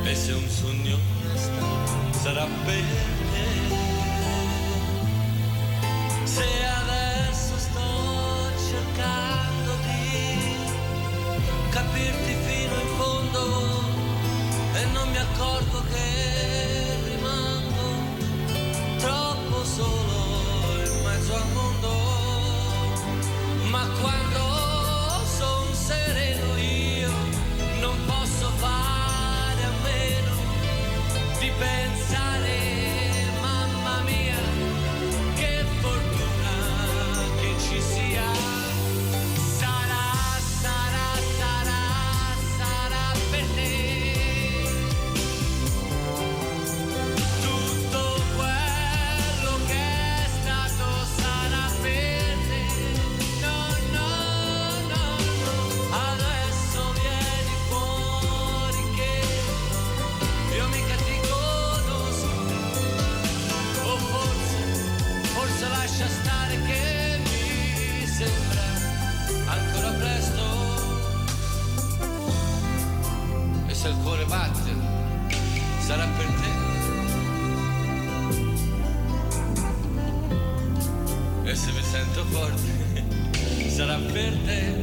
E 0.09 0.15
se 0.15 0.31
un 0.31 0.49
sogno 0.49 0.97
resta, 1.27 2.21
sarà 2.21 2.45
per 2.63 2.83
te. 3.33 3.47
Se 6.23 6.78
day. 84.49 84.78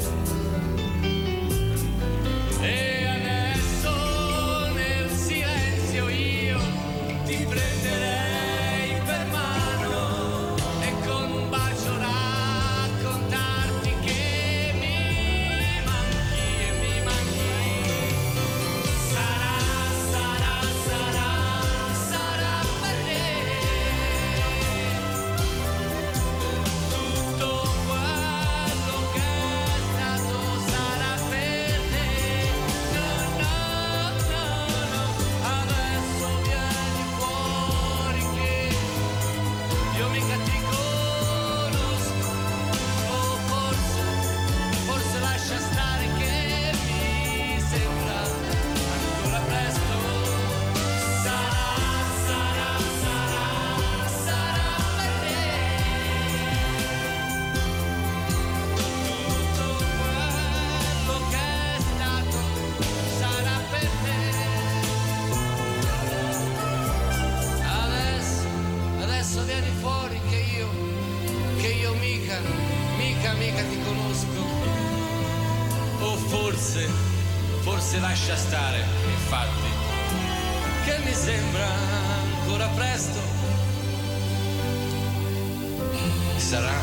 Sarà, 86.47 86.81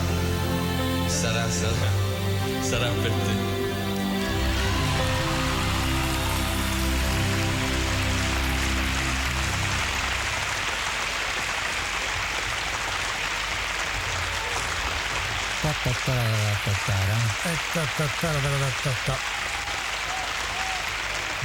sarà, 1.08 1.50
sarà, 1.50 1.90
sarà 2.62 2.90
per 3.02 3.12
te. 3.12 3.34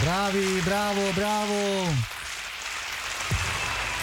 Bravi, 0.01 0.61
bravo, 0.65 1.13
bravo. 1.13 2.18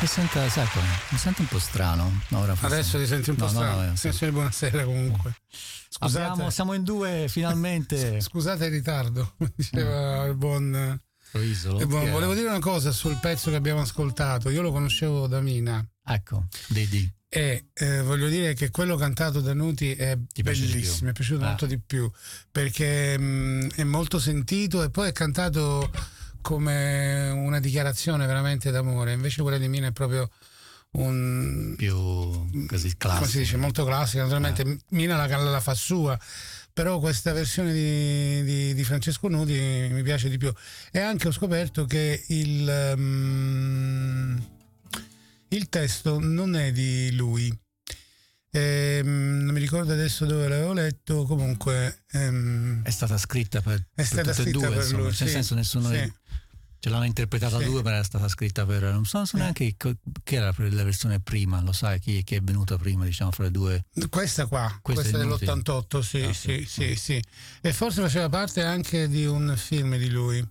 Mi 0.06 0.12
sento, 0.12 0.48
sai 0.50 0.68
come? 0.68 0.86
Mi 1.10 1.18
sento 1.18 1.42
un 1.42 1.48
po' 1.48 1.58
strano. 1.58 2.22
No, 2.28 2.42
ora 2.42 2.56
Adesso 2.62 3.00
ti 3.00 3.08
senti 3.08 3.32
un 3.32 3.38
po' 3.38 3.46
No, 3.46 3.52
no, 3.54 3.58
strano. 3.58 3.86
no, 3.90 3.96
sì. 3.96 4.12
Signori, 4.12 4.36
buonasera 4.36 4.84
comunque. 4.84 5.36
Scusate, 5.90 6.26
Abbiamo- 6.28 6.50
siamo 6.52 6.74
in 6.74 6.84
due 6.84 7.26
finalmente. 7.28 8.22
scusate 8.22 8.66
il 8.66 8.72
ritardo, 8.72 9.34
diceva 9.56 10.26
il 10.26 10.36
buon... 10.36 11.02
Isolo. 11.34 11.80
il 11.80 11.88
buon- 11.88 12.04
Che- 12.04 12.12
Volevo 12.12 12.36
dire 12.36 12.48
una 12.48 12.60
cosa 12.60 12.92
sul 12.92 13.18
pezzo 13.20 13.50
che 13.50 13.56
abbiamo 13.56 13.82
ascoltato. 13.82 14.52
Io 14.52 14.62
lo 14.62 14.72
conoscevo 14.72 15.26
da 15.26 15.42
Mina 15.42 15.84
Ecco, 16.06 16.46
Didi. 16.68 17.12
e 17.28 17.70
eh, 17.74 18.02
voglio 18.04 18.30
dire 18.30 18.54
che 18.54 18.70
quello 18.70 18.96
cantato 18.98 19.42
da 19.42 19.56
Nuti 19.56 19.92
è 19.96 20.16
bellissimo, 20.16 21.06
mi 21.06 21.10
è 21.10 21.14
piaciuto 21.14 21.44
Ah. 21.44 21.48
molto 21.48 21.66
di 21.66 21.80
più 21.80 22.10
perché 22.52 23.18
mh, 23.18 23.70
è 23.78 23.84
molto 23.84 24.20
sentito 24.20 24.84
e 24.84 24.92
poi 24.92 25.08
è 25.10 25.12
cantato 25.14 25.90
come 26.46 27.32
una 27.32 27.60
dichiarazione 27.60 28.28
veramente 28.28 28.70
d'amore. 28.70 29.14
Invece 29.14 29.42
quella 29.42 29.58
di 29.58 29.68
Mina 29.68 29.88
è 29.88 29.92
proprio 29.92 30.30
un, 30.92 31.74
Più 31.76 31.96
così 32.68 32.96
classico. 32.96 33.22
come 33.22 33.28
si 33.32 33.38
dice, 33.40 33.58
molto 33.58 33.84
classica. 33.84 34.22
Naturalmente 34.22 34.78
Mina 34.90 35.16
la, 35.26 35.38
la 35.38 35.60
fa 35.60 35.74
sua, 35.74 36.16
però 36.72 37.00
questa 37.00 37.34
versione 37.34 37.74
di, 37.74 38.44
di- 38.44 38.74
di 38.76 38.84
Francesco 38.84 39.28
Nuti 39.28 39.54
mi 39.90 40.04
piace 40.04 40.30
di 40.30 40.38
più. 40.38 40.54
E 40.92 41.00
anche 41.00 41.28
ho 41.30 41.32
scoperto 41.32 41.86
che 41.86 42.24
il, 42.28 42.70
ehm, 42.70 44.48
il 45.48 45.68
testo 45.68 46.20
non 46.20 46.56
è 46.56 46.72
di 46.72 47.12
lui. 47.16 47.52
Ehm, 48.52 49.42
non 49.46 49.54
mi 49.54 49.60
ricordo 49.60 49.94
adesso 49.94 50.26
dove 50.28 50.48
l'avevo 50.48 50.74
letto, 50.74 51.24
comunque 51.26 52.04
ehm, 52.12 52.84
È 52.84 52.92
stata 52.92 53.18
scritta 53.18 53.62
per, 53.62 53.80
è 53.80 53.86
per 53.96 54.06
stata 54.06 54.30
e 54.30 54.34
scritta 54.34 54.52
due, 54.52 54.68
per 54.70 54.78
insomma. 54.78 54.98
lui. 55.00 55.08
Nel 55.08 55.16
sì, 55.16 55.28
senso 55.28 55.56
nessuno 55.56 55.90
sì. 55.90 56.14
Ce 56.86 56.92
l'hanno 56.92 57.06
interpretata 57.06 57.58
Sì. 57.58 57.66
due, 57.66 57.82
ma 57.82 57.94
era 57.94 58.04
stata 58.04 58.28
scritta 58.28 58.64
per. 58.64 58.84
Non 58.84 59.06
so, 59.06 59.18
non 59.18 59.26
so 59.26 59.38
neanche 59.38 59.74
co- 59.76 59.96
chi 60.24 60.36
era 60.36 60.54
la 60.56 60.84
versione 60.84 61.20
prima, 61.20 61.60
lo 61.62 61.72
sai 61.72 62.00
chi, 62.00 62.24
chi 62.24 62.36
è 62.36 62.42
venuta 62.42 62.78
prima, 62.78 63.06
diciamo, 63.06 63.32
fra 63.32 63.46
le 63.46 63.52
due. 63.52 63.86
Questa 64.08 64.46
qua, 64.46 64.68
Questa 64.84 65.02
questa, 65.02 65.20
è 65.20 65.24
inutile. 65.24 65.52
dell'88, 65.52 66.00
sì, 66.02 66.22
Ah, 66.22 66.34
sì, 66.34 66.64
sì. 66.68 66.96
sì. 66.96 67.24
E 67.62 67.74
forse 67.74 68.02
faceva 68.02 68.30
parte 68.30 68.62
anche 68.62 69.08
di 69.08 69.26
un 69.26 69.56
film 69.58 69.98
di 69.98 70.10
lui. 70.10 70.48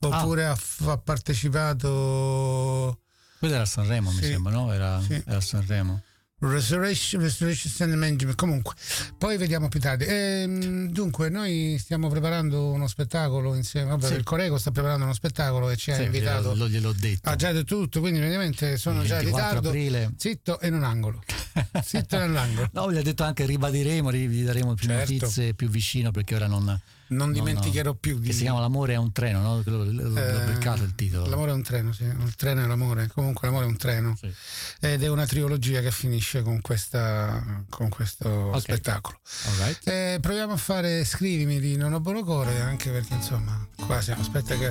Oppure 0.00 0.44
ha, 0.46 0.54
f- 0.54 0.86
ha 0.88 0.98
partecipato 0.98 3.00
Quella 3.38 3.54
era 3.56 3.64
Sanremo, 3.64 4.10
mi 4.12 4.22
sembra, 4.22 4.52
no? 4.52 4.70
Era, 4.72 5.00
era 5.24 5.40
Sanremo. 5.40 6.02
Restoration, 6.44 7.20
Restoration 7.22 7.90
and 7.90 7.98
Management. 8.00 8.36
Comunque, 8.36 8.74
poi 9.16 9.36
vediamo 9.36 9.68
più 9.68 9.78
tardi. 9.78 10.04
Ehm, 10.08 10.88
dunque, 10.90 11.28
noi 11.28 11.76
stiamo 11.78 12.08
preparando 12.08 12.70
uno 12.72 12.88
spettacolo 12.88 13.54
insieme. 13.54 13.90
Vabbè, 13.90 14.06
Sì. 14.08 14.14
il 14.14 14.24
Corego 14.24 14.58
sta 14.58 14.72
preparando 14.72 15.04
uno 15.04 15.14
spettacolo 15.14 15.70
e 15.70 15.76
ci 15.76 15.92
ha 15.92 15.96
Sì, 15.96 16.02
invitato. 16.02 16.52
glielo, 16.52 16.68
gliel'ho 16.68 16.92
detto. 16.92 17.28
Ha 17.28 17.36
già 17.36 17.52
detto 17.52 17.64
tutto, 17.76 18.00
quindi 18.00 18.18
praticamente 18.18 18.76
sono 18.76 19.02
già 19.04 19.18
in 19.20 19.24
24 19.26 19.48
ritardo. 19.60 19.68
aprile. 19.68 20.10
Zitto 20.16 20.58
e 20.58 20.66
in 20.66 20.74
un 20.74 20.82
angolo. 20.84 21.22
Zitto 21.84 22.18
nell'angolo. 22.18 22.68
No, 22.72 22.92
gli 22.92 22.96
ha 22.96 23.02
detto 23.02 23.22
anche 23.22 23.46
ribadiremo, 23.46 24.10
ri- 24.10 24.26
vi 24.26 24.42
daremo 24.42 24.74
più 24.74 24.88
Certo. 24.88 25.12
notizie 25.12 25.54
più 25.54 25.68
vicino 25.68 26.10
perché 26.10 26.34
ora 26.34 26.48
non. 26.48 26.80
Non 27.12 27.28
no, 27.28 27.34
dimenticherò 27.34 27.90
no. 27.90 27.96
più 27.96 28.18
di. 28.18 28.28
Che 28.28 28.32
si 28.34 28.42
chiama 28.42 28.60
L'amore 28.60 28.94
è 28.94 28.96
un 28.96 29.12
treno, 29.12 29.40
no? 29.40 29.62
L'ho, 29.64 29.84
l'ho- 29.84 30.08
l'ho 30.08 30.16
Eh, 30.16 30.44
beccato 30.52 30.82
il 30.82 30.94
titolo. 30.94 31.26
L'amore 31.28 31.50
è 31.50 31.54
un 31.54 31.62
treno, 31.62 31.92
sì. 31.92 32.04
Il 32.04 32.34
treno 32.36 32.62
è 32.62 32.66
l'amore. 32.66 33.08
Comunque 33.08 33.46
l'amore 33.48 33.66
è 33.66 33.68
un 33.68 33.76
treno. 33.76 34.16
Sì. 34.18 34.32
Ed 34.80 35.02
è 35.02 35.08
una 35.08 35.26
trilogia 35.26 35.80
che 35.80 35.90
finisce 35.90 36.42
con, 36.42 36.60
questa, 36.60 37.64
con 37.68 37.88
questo 37.88 38.28
Ok. 38.28 38.60
spettacolo. 38.60 39.18
Alright. 39.48 39.86
Eh, 39.88 40.18
proviamo 40.20 40.54
a 40.54 40.56
fare 40.56 41.04
Scrivimi 41.04 41.60
di 41.60 41.76
Non 41.76 41.92
ho 41.92 42.00
buono 42.00 42.22
cuore, 42.24 42.60
anche 42.60 42.90
perché 42.90 43.14
insomma, 43.14 43.66
qua 43.86 44.00
siamo. 44.00 44.20
Aspetta 44.22 44.56
che. 44.56 44.70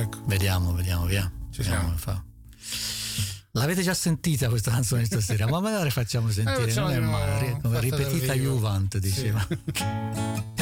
Ecco. 0.00 0.22
Vediamo, 0.26 0.72
vediamo, 0.74 1.06
via. 1.06 1.30
Ci 1.50 1.62
Vediamo 1.62 1.96
siamo. 1.98 2.24
L'avete 3.52 3.82
già 3.82 3.94
sentita 3.94 4.48
questa 4.48 4.70
canzone 4.70 5.04
stasera, 5.04 5.48
ma 5.48 5.58
magari 5.60 5.90
facciamo 5.90 6.30
sentire, 6.30 6.68
facciamo 6.68 6.88
non 6.88 6.96
è 6.96 7.00
male, 7.00 7.80
ripetita. 7.80 8.34
Juvent, 8.34 8.98
diceva. 8.98 9.40
Scrivimi 9.40 10.54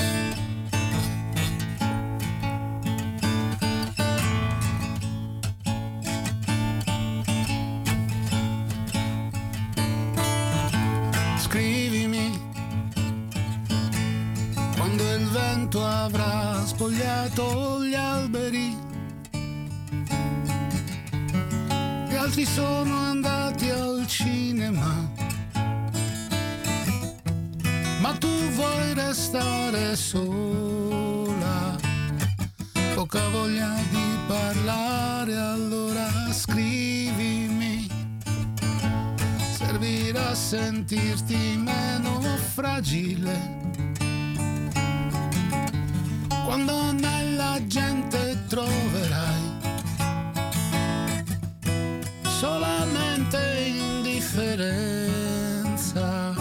spogliato 16.87 17.85
gli 17.85 17.95
alberi. 17.95 18.77
Gli 22.09 22.15
altri 22.15 22.45
sono 22.45 22.97
andati 22.97 23.69
al 23.71 24.07
cinema. 24.07 25.11
Ma 28.01 28.13
tu 28.19 28.29
vuoi 28.29 28.95
restare 28.95 29.97
sola. 29.97 31.77
Poca 32.95 33.29
voglia 33.31 33.75
di 33.91 34.19
parlare, 34.29 35.37
allora 35.37 36.09
scrivimi 36.31 37.89
servirà 39.57 40.29
a 40.29 40.35
sentirti 40.35 41.57
meno 41.57 42.21
fragile. 42.55 43.96
Quando 46.47 46.93
nella 46.93 47.59
gente 47.67 48.39
troverai 48.47 49.43
solamente 52.39 53.75
indifferenza, 53.77 56.33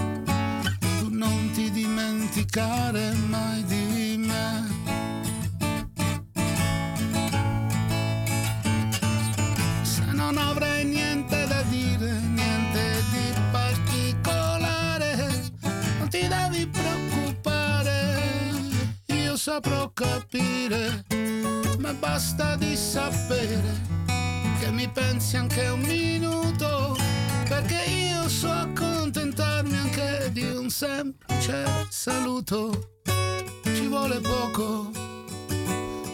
tu 1.00 1.10
non 1.10 1.50
ti 1.54 1.72
dimenticare 1.72 3.14
mai 3.30 3.64
di 3.64 3.85
capire, 19.96 21.06
ma 21.80 21.94
basta 21.94 22.58
di 22.58 22.76
sapere 22.76 23.64
che 24.60 24.70
mi 24.70 24.90
pensi 24.90 25.38
anche 25.38 25.68
un 25.70 25.80
minuto, 25.80 26.98
perché 27.48 27.82
io 27.90 28.28
so 28.28 28.52
accontentarmi 28.52 29.78
anche 29.78 30.30
di 30.34 30.44
un 30.44 30.70
semplice 30.70 31.88
saluto, 31.88 33.00
ci 33.64 33.88
vuole 33.88 34.20
poco 34.20 34.92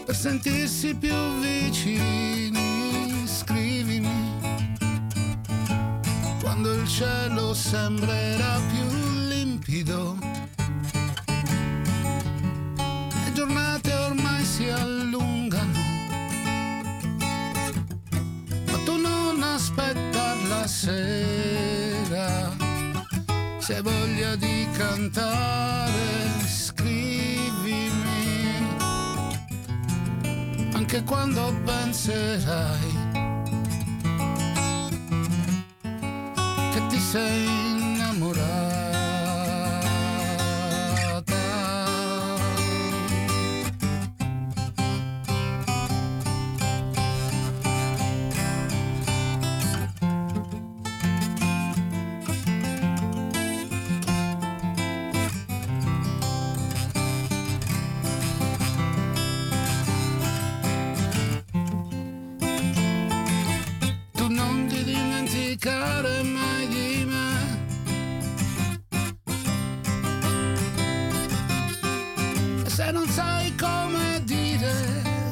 per 0.04 0.14
sentirsi 0.14 0.94
più 0.94 1.16
vicini, 1.40 3.26
scrivimi. 3.26 4.38
Quando 6.40 6.72
il 6.72 6.86
cielo 6.86 7.52
sembrerà 7.52 8.60
più 8.70 8.84
limpido, 9.26 10.16
si 14.62 14.68
allungano, 14.68 15.80
ma 18.70 18.78
tu 18.84 18.96
non 18.96 19.42
aspettar 19.42 20.36
la 20.46 20.66
sera, 20.68 22.54
se 23.58 23.74
hai 23.74 23.82
voglia 23.82 24.36
di 24.36 24.68
cantare, 24.76 26.46
scrivimi. 26.46 27.90
Anche 30.74 31.02
quando 31.02 31.52
penserai 31.64 32.90
che 36.72 36.86
ti 36.88 36.98
sei 36.98 37.46
innamorata. 37.70 38.71
Se 72.74 72.90
non 72.90 73.06
sai 73.06 73.54
come 73.54 74.22
dire, 74.24 74.72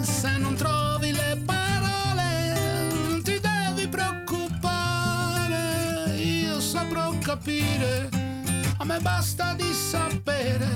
se 0.02 0.36
non 0.36 0.54
trovi 0.56 1.10
le 1.10 1.42
parole, 1.46 2.90
non 3.08 3.22
ti 3.22 3.40
devi 3.40 3.88
preoccupare, 3.88 6.16
io 6.16 6.60
saprò 6.60 7.16
capire, 7.18 8.10
a 8.76 8.84
me 8.84 9.00
basta 9.00 9.54
di 9.54 9.72
sapere 9.72 10.68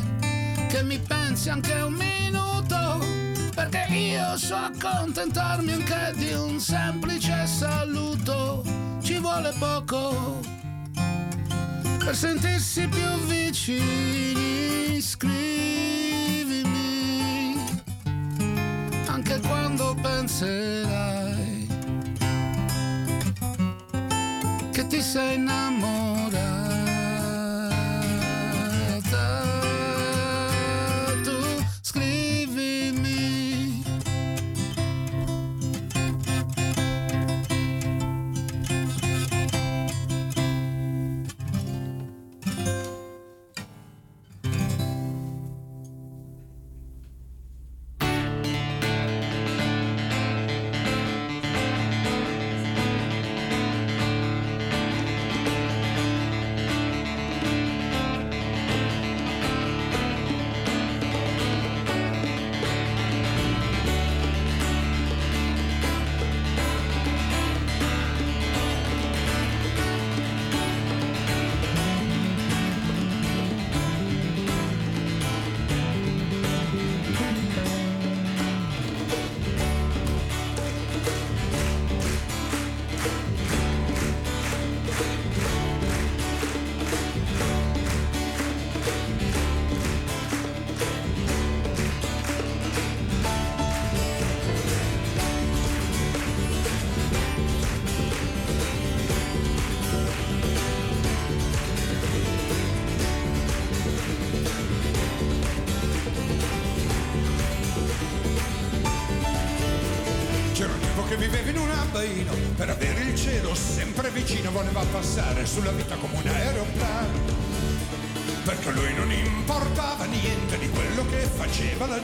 che 0.70 0.82
mi 0.82 0.98
pensi 0.98 1.50
anche 1.50 1.74
un 1.74 1.92
minuto, 1.92 3.04
perché 3.54 3.84
io 3.92 4.34
so 4.38 4.54
accontentarmi 4.54 5.70
anche 5.70 6.14
di 6.16 6.32
un 6.32 6.58
semplice 6.58 7.46
saluto, 7.46 8.64
ci 9.02 9.18
vuole 9.18 9.52
poco 9.58 10.40
per 11.98 12.16
sentirsi 12.16 12.88
più 12.88 13.20
vicini, 13.26 14.98
scrivimi 15.02 15.73
quando 19.76 19.94
penserai 20.00 21.66
che 24.70 24.86
ti 24.86 25.00
sei 25.00 25.34
innamorata. 25.34 26.23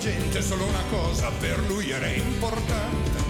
Gente 0.00 0.40
Solo 0.40 0.64
una 0.64 0.82
cosa 0.90 1.30
per 1.38 1.58
lui 1.68 1.90
era 1.90 2.06
importante 2.06 3.28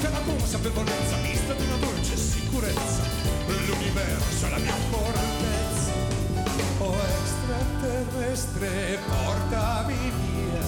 Lentamente 0.00 0.08
la 0.08 0.20
consapevolezza 0.20 1.16
mista 1.16 1.52
di 1.52 1.64
una 1.64 1.76
dolce 1.76 2.16
sicurezza. 2.16 3.02
L'universo 3.46 4.46
è 4.46 4.50
la 4.50 4.58
mia 4.58 4.74
fortezza. 4.90 5.92
Oh 6.78 6.96
extraterrestre, 7.20 8.98
portami 9.06 9.94
via. 9.94 10.62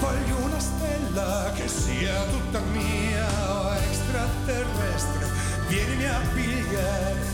Voglio 0.00 0.36
una 0.44 0.58
stella 0.58 1.52
che 1.54 1.68
sia 1.68 2.24
tutta 2.24 2.60
mia. 2.72 3.26
Oh 3.52 3.74
extraterrestre, 3.74 5.26
vienimi 5.68 6.06
a 6.06 6.20
pigliare. 6.32 7.32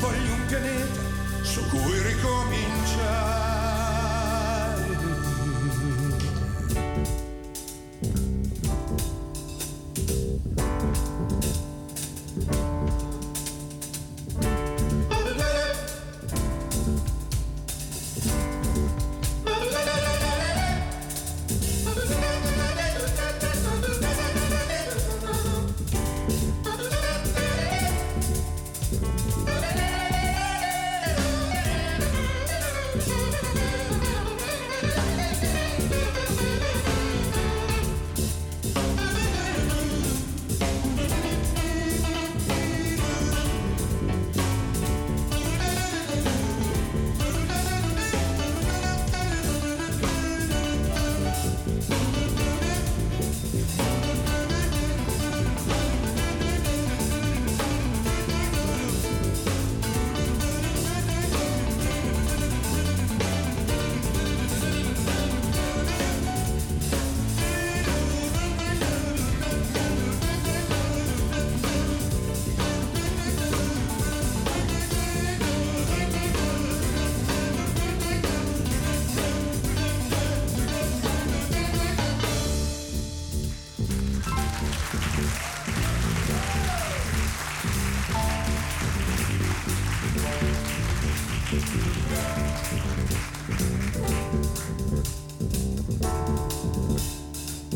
Voglio 0.00 0.32
un 0.32 0.46
pianeta 0.46 1.00
su 1.42 1.66
cui 1.68 2.02
ricominciare. 2.02 3.57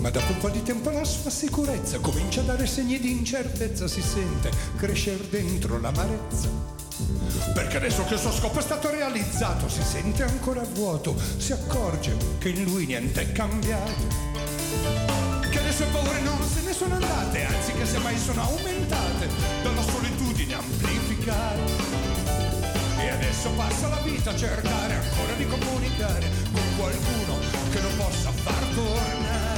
Ma 0.03 0.11
dopo 0.11 0.33
un 0.33 0.39
po' 0.39 0.49
di 0.49 0.65
tempo 0.65 0.91
la 0.91 1.05
sua 1.05 1.31
sicurezza 1.31 2.01
comincia 2.01 2.41
a 2.41 2.43
dare 2.43 2.67
segni 2.67 2.99
di 2.99 3.13
incertezza, 3.13 3.87
si 3.87 4.03
sente 4.03 4.51
crescere 4.77 5.29
dentro 5.31 5.79
l'amarezza. 5.79 6.49
Perché 7.55 7.77
adesso 7.77 8.05
che 8.07 8.15
il 8.15 8.21
suo 8.21 8.33
scopo 8.33 8.59
è 8.59 8.63
stato 8.63 8.91
realizzato, 8.91 9.69
si 9.69 9.81
sente 9.81 10.25
ancora 10.25 10.63
vuoto, 10.63 11.15
si 11.37 11.53
accorge 11.53 12.17
che 12.39 12.49
in 12.49 12.65
lui 12.65 12.87
niente 12.87 13.21
è 13.21 13.31
cambiato. 13.31 13.93
Che 15.49 15.61
le 15.63 15.73
sue 15.73 15.87
paure 15.93 16.21
non 16.23 16.49
se 16.53 16.63
ne 16.63 16.73
sono 16.73 16.95
andate, 16.95 17.45
anzi 17.45 17.71
che 17.71 17.87
semmai 17.87 18.19
sono 18.19 18.43
aumentate 18.43 19.29
dalla 19.63 19.83
solitudine 19.83 20.55
amplificata. 20.55 21.61
E 22.99 23.09
adesso 23.09 23.51
passa 23.51 23.87
la 23.87 24.01
vita 24.03 24.31
a 24.31 24.37
cercare 24.37 24.95
ancora 24.95 25.35
di 25.37 25.47
comunicare 25.47 26.29
con 26.51 26.63
qualcuno 26.77 27.39
che 27.71 27.81
lo 27.81 27.89
possa 27.97 28.33
far 28.33 28.65
tornare. 28.75 29.52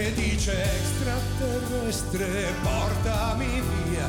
Dice 0.00 0.52
extraterrestre, 0.52 2.52
portami 2.62 3.62
via. 3.84 4.08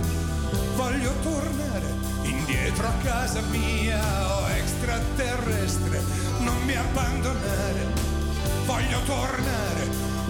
Voglio 0.75 1.11
tornare 1.21 1.85
indietro 2.23 2.87
a 2.87 2.93
casa 3.03 3.41
mia. 3.51 3.99
Oh 4.37 4.47
extraterrestre, 4.47 6.01
non 6.39 6.55
mi 6.63 6.75
abbandonare. 6.75 7.85
Voglio 8.65 8.99
tornare 9.05 9.87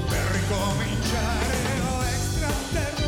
per 0.10 0.26
ricominciare. 0.32 1.56
Oh 1.90 2.04
extraterrestre, 2.04 3.01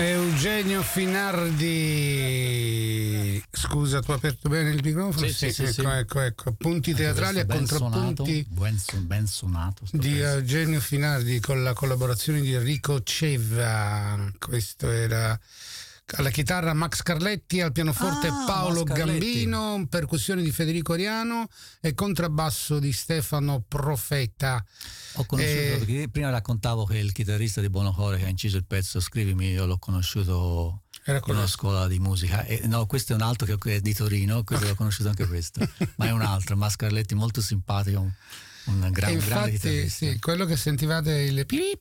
Eugenio 0.00 0.82
Finardi. 0.82 1.66
Scusa, 3.50 4.00
tu 4.00 4.12
hai 4.12 4.16
aperto 4.18 4.48
bene 4.48 4.70
il 4.70 4.80
microfono? 4.82 5.26
Sì, 5.26 5.32
sì, 5.32 5.52
sì, 5.52 5.62
ecco, 5.62 5.72
sì. 5.72 5.86
ecco, 5.86 6.20
ecco. 6.20 6.52
Punti 6.52 6.94
teatrali 6.94 7.40
a 7.40 7.46
contrappunti 7.46 8.44
Suonato, 8.46 8.60
ben, 8.60 8.78
su- 8.78 9.04
ben 9.04 9.26
suonato. 9.26 9.84
di 9.90 10.10
pezzo. 10.10 10.26
Eugenio 10.26 10.80
Finardi 10.80 11.40
con 11.40 11.64
la 11.64 11.72
collaborazione 11.72 12.40
di 12.40 12.52
Enrico 12.52 13.02
Ceva. 13.02 14.30
Questo 14.38 14.88
era 14.88 15.38
alla 16.16 16.30
chitarra 16.30 16.72
Max 16.74 17.02
Carletti, 17.02 17.60
al 17.60 17.72
pianoforte 17.72 18.28
Ah, 18.28 18.44
Paolo 18.46 18.84
Max 18.84 18.96
Carletti. 18.96 19.18
Gambino, 19.44 19.86
percussioni 19.88 20.42
di 20.42 20.50
Federico 20.50 20.94
Ariano 20.94 21.46
e 21.80 21.94
contrabbasso 21.94 22.78
di 22.78 22.92
Stefano 22.92 23.62
Profeta. 23.66 24.64
Ho 25.14 25.24
conosciuto, 25.26 25.60
Eh, 25.60 25.76
perché 25.78 26.08
prima 26.08 26.30
raccontavo 26.30 26.84
che 26.84 26.98
il 26.98 27.12
chitarrista 27.12 27.60
di 27.60 27.68
Buono 27.68 27.92
Cuore 27.92 28.18
che 28.18 28.24
ha 28.24 28.28
inciso 28.28 28.56
il 28.56 28.64
pezzo 28.64 29.00
Scrivimi, 29.00 29.50
io 29.50 29.66
l'ho 29.66 29.78
conosciuto 29.78 30.82
Era 31.04 31.20
in 31.26 31.34
una 31.34 31.46
scuola 31.46 31.86
di 31.86 31.98
musica. 31.98 32.44
E, 32.44 32.62
no, 32.66 32.86
questo 32.86 33.12
è 33.12 33.14
un 33.16 33.22
altro 33.22 33.56
che 33.56 33.76
è 33.76 33.80
di 33.80 33.94
Torino, 33.94 34.44
quindi 34.44 34.66
l'ho 34.66 34.74
conosciuto 34.74 35.08
anche 35.08 35.26
questo. 35.26 35.60
Ma 35.96 36.06
è 36.06 36.10
un 36.10 36.22
altro, 36.22 36.56
Mascarletti, 36.56 37.14
molto 37.14 37.40
simpatico, 37.40 38.00
un, 38.00 38.12
un 38.82 38.90
gran, 38.92 39.12
un 39.12 39.18
grande 39.18 39.24
infatti, 39.24 39.50
chitarrista. 39.52 40.06
sì, 40.06 40.18
quello 40.20 40.44
che 40.44 40.56
sentivate 40.56 41.12
il 41.20 41.44
pip, 41.46 41.80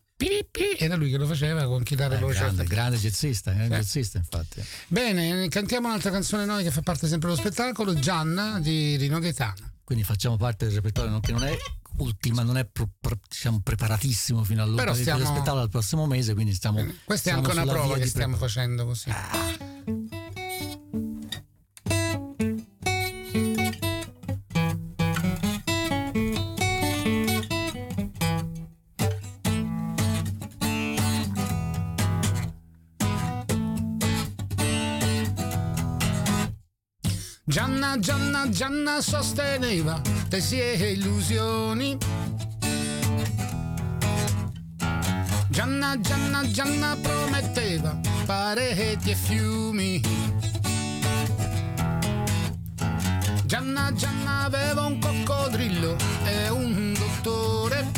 era 0.80 0.95
lui 0.95 1.11
che 1.11 1.18
lo 1.18 1.28
faceva 1.28 1.65
con 1.65 1.84
chitarra 1.84 2.15
Eh, 2.15 2.20
veloce. 2.20 2.39
grande, 2.39 2.63
grande 2.65 2.97
jazzista, 2.97 3.51
grande 3.51 3.76
Eh. 3.76 3.80
jazzista 3.80 4.18
infatti. 4.18 4.63
Bene, 4.88 5.47
cantiamo 5.49 5.88
un'altra 5.88 6.09
canzone 6.11 6.45
noi 6.45 6.63
che 6.63 6.72
fa 6.72 6.82
parte 6.82 7.07
sempre 7.07 7.30
dello 7.30 7.39
spettacolo, 7.39 7.93
Gianna 7.93 8.59
di 8.59 8.95
Rino 8.95 9.20
Gaetano. 9.20 9.74
Quindi 9.84 10.03
facciamo 10.03 10.36
parte 10.36 10.65
del 10.65 10.76
repertorio 10.76 11.20
che 11.20 11.32
non 11.32 11.43
è 11.43 11.55
ultima, 11.97 12.41
non 12.43 12.57
è 12.57 12.65
pro- 12.65 12.89
pro- 12.99 13.18
diciamo, 13.28 13.61
preparatissimo 13.61 14.43
fino 14.43 14.63
Però 14.65 14.82
all'ultimo 14.82 14.95
stiamo- 14.95 15.26
spettacolo 15.26 15.61
al 15.61 15.70
prossimo 15.70 16.05
mese, 16.07 16.34
quindi 16.34 16.53
stiamo... 16.53 16.84
Questa 17.03 17.30
è 17.30 17.34
siamo 17.34 17.47
anche 17.47 17.51
una 17.59 17.72
prova 17.72 17.97
che 17.97 18.07
stiamo 18.07 18.38
pre- 18.38 18.47
facendo 18.47 18.86
così. 18.86 19.09
Gianna, 38.00 38.00
Gianna, 38.00 38.50
Gianna 38.50 39.02
sosteneva 39.02 40.02
tesie 40.30 40.74
e 40.74 40.91
illusioni. 40.91 41.98
Gianna, 45.50 46.00
Gianna, 46.00 46.52
Gianna 46.52 46.98
prometteva 47.02 48.00
pareti 48.26 49.10
e 49.10 49.16
fiumi. 49.16 50.02
Gianna, 53.45 53.91
Gianna 53.93 54.43
aveva 54.45 54.86
un 54.86 55.00
coccodrillo 55.00 55.95
e 56.26 56.50
un 56.50 56.93
dottore. 56.93 57.91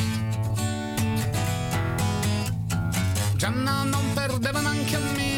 Gianna 3.36 3.84
non 3.84 4.14
perdeva 4.14 4.62
neanche 4.62 4.96
un 4.96 5.04
minuto 5.12 5.29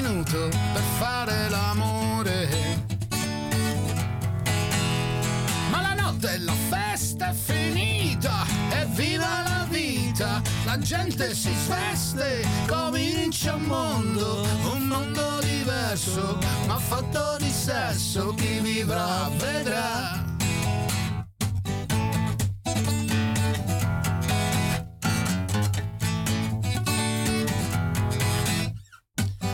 la 10.71 10.77
gente 10.77 11.35
si 11.35 11.53
sveste, 11.65 12.47
comincia 12.65 13.55
un 13.55 13.63
mondo, 13.63 14.47
un 14.73 14.87
mondo 14.87 15.39
diverso, 15.41 16.37
ma 16.65 16.77
fatto 16.77 17.35
di 17.39 17.49
sesso, 17.49 18.33
chi 18.35 18.59
vivrà 18.61 19.29
vedrà. 19.35 20.23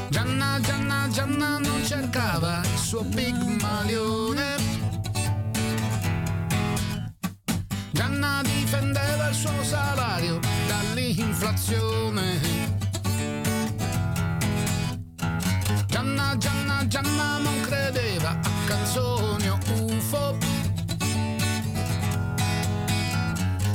Gianna, 0.10 0.60
Gianna, 0.62 1.08
Gianna 1.10 1.58
non 1.58 1.84
cercava 1.84 2.62
il 2.62 2.78
suo 2.78 3.04
pigmalione. 3.04 4.56
Gianna 7.92 8.42
difendeva 8.44 9.30
il 9.30 9.36
suo 9.36 9.64
salario 9.64 10.57
dall'inflazione. 11.18 12.40
Gianna, 15.88 16.38
Gianna, 16.38 16.88
Gianna 16.88 17.38
non 17.40 17.60
credeva 17.62 18.30
a 18.30 18.50
canzoni 18.68 19.50
o 19.50 19.58
UFO. 19.80 20.38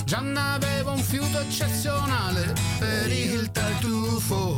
Gianna 0.05 0.53
aveva 0.53 0.93
un 0.93 1.03
fiuto 1.03 1.41
eccezionale 1.41 2.55
per 2.79 3.11
il 3.11 3.51
tartufo. 3.51 4.55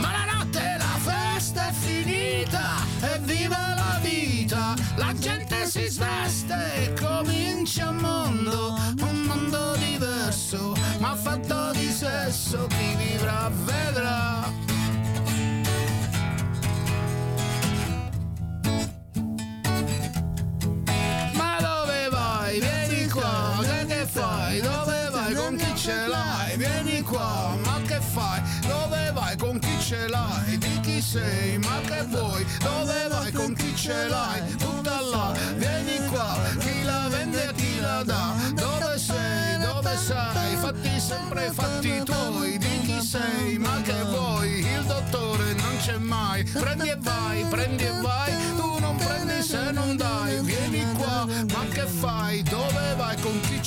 Ma 0.00 0.10
la 0.10 0.32
notte 0.32 0.76
la 0.78 0.98
festa 0.98 1.68
è 1.68 1.72
finita 1.72 2.76
e 3.02 3.20
viva 3.20 3.74
la 3.74 4.00
vita, 4.02 4.74
la 4.96 5.14
gente 5.14 5.66
si 5.66 5.86
sveste 5.86 6.74
e 6.74 6.92
comincia 6.94 7.90
un 7.90 7.96
mondo 7.96 8.70
diverso, 10.50 10.74
ma 10.98 11.14
fatto 11.14 11.70
di 11.72 11.88
sesso, 11.90 12.66
chi 12.66 12.94
vivrà 12.96 13.50
vedrà. 13.64 14.52
Ma 21.34 21.56
dove 21.60 22.08
vai? 22.10 22.60
Vieni 22.60 23.08
qua, 23.08 23.58
che, 23.60 23.86
che 23.86 24.06
fai? 24.06 24.60
Dove 24.60 25.08
vai? 25.10 25.34
Con 25.34 25.56
chi 25.56 25.76
ce 25.76 26.06
l'hai? 26.06 26.56
Vieni 26.56 27.00
qua, 27.02 27.56
ma 27.64 27.80
che 27.86 28.00
fai? 28.00 28.42
Dove 28.66 29.12
vai? 29.12 29.36
Con 29.36 29.58
chi 29.58 29.80
ce 29.80 30.08
l'hai? 30.08 30.58
Di 30.58 30.80
chi 30.80 31.00
sei? 31.00 31.58
Ma 31.58 31.80
che 31.86 32.04
vuoi? 32.08 32.44
Dove 32.58 33.08
vai? 33.08 33.32
Con 33.32 33.54
chi 33.54 33.74
ce 33.76 34.08
l'hai? 34.08 34.56
Tutta 34.56 35.00
là, 35.00 35.32
vieni 35.56 36.06
qua, 36.08 36.36
chi 36.58 36.82
la 36.82 37.08
vende 37.08 37.48
e 37.48 37.52
chi 37.54 37.80
la 37.80 38.02
dà? 38.04 38.34
Dove 38.54 38.98
sei? 38.98 39.58
Dove 39.58 39.96
sei? 39.96 40.39
Sempre 41.10 41.50
fatti 41.50 42.04
tuoi, 42.04 42.56
di 42.56 42.80
chi 42.82 43.00
sei? 43.02 43.58
Ma 43.58 43.80
che 43.82 44.00
vuoi? 44.04 44.60
Il 44.60 44.84
dottore 44.86 45.54
non 45.54 45.76
c'è 45.78 45.98
mai. 45.98 46.44
Prendi 46.44 46.88
e 46.88 46.96
vai, 47.00 47.44
prendi 47.46 47.82
e 47.82 48.00
vai, 48.00 48.32
tu 48.54 48.78
non 48.78 48.94
prendi 48.94 49.42
se 49.42 49.72
non 49.72 49.96
dai. 49.96 50.19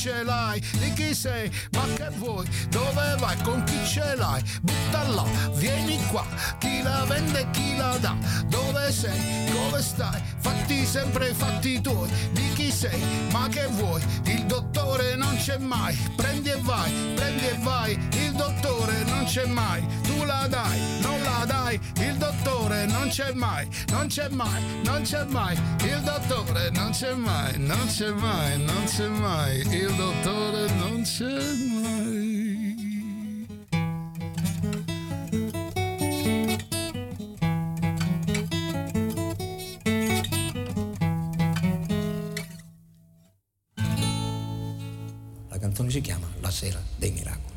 Ce 0.03 0.23
l'hai? 0.23 0.59
Di 0.59 0.91
chi 0.93 1.15
sei? 1.15 1.49
Ma 1.71 1.85
che 1.95 2.09
vuoi? 2.17 2.45
Dove 2.69 3.15
vai? 3.19 3.37
Con 3.41 3.63
chi 3.63 3.79
ce 3.85 4.15
l'hai? 4.15 4.43
Buttala, 4.61 5.23
vieni 5.53 5.97
qua, 6.07 6.25
chi 6.57 6.81
la 6.81 7.05
vende, 7.05 7.47
chi 7.51 7.77
la 7.77 7.97
dà? 7.97 8.13
Dove 8.47 8.91
sei? 8.91 9.49
Dove 9.49 9.81
stai? 9.81 10.21
Fatti 10.39 10.85
sempre 10.85 11.29
i 11.29 11.33
fatti 11.33 11.79
tuoi, 11.79 12.09
di 12.33 12.51
chi 12.53 12.69
sei? 12.69 13.01
Ma 13.31 13.47
che 13.47 13.65
vuoi? 13.67 14.01
Il 14.25 14.43
dottore 14.45 15.15
non 15.15 15.37
c'è 15.37 15.57
mai. 15.57 15.95
Prendi 16.17 16.49
e 16.49 16.57
vai, 16.59 16.91
prendi 17.15 17.45
e 17.45 17.57
vai, 17.61 17.93
il 17.93 18.33
dottore 18.33 19.03
non 19.05 19.23
c'è 19.23 19.45
mai. 19.45 19.85
Tu 20.01 20.25
la 20.25 20.47
dai, 20.49 20.99
non 20.99 21.21
la 21.21 21.45
dai, 21.45 21.79
il 21.99 22.17
dottore 22.17 22.32
non 22.87 23.07
c'è 23.09 23.33
mai, 23.33 23.67
non 23.89 24.07
c'è 24.07 24.29
mai, 24.29 24.61
non 24.83 25.01
c'è 25.03 25.23
mai, 25.25 25.55
il 25.83 26.01
dottore 26.03 26.69
non 26.71 26.91
c'è 26.91 27.13
mai, 27.13 27.57
non 27.57 27.85
c'è 27.87 28.11
mai, 28.11 28.63
non 28.63 28.83
c'è 28.85 29.07
mai, 29.07 29.59
il 29.59 29.93
dottore 29.95 30.71
non 30.73 31.01
c'è 31.03 31.25
mai. 31.81 32.41
La 45.49 45.57
canzone 45.59 45.89
si 45.89 46.01
chiama 46.01 46.27
La 46.41 46.51
sera 46.51 46.81
dei 46.97 47.11
miracoli. 47.11 47.52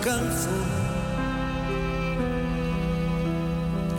Canzone. 0.00 0.88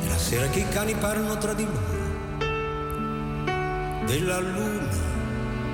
E 0.04 0.08
la 0.10 0.18
sera 0.18 0.47
che 0.47 0.60
i 0.60 0.70
cani 0.70 0.93
parlano 0.95 1.38
tra 1.38 1.54
di 1.54 1.64
loro 1.64 1.99
della 4.06 4.39
luna 4.39 4.89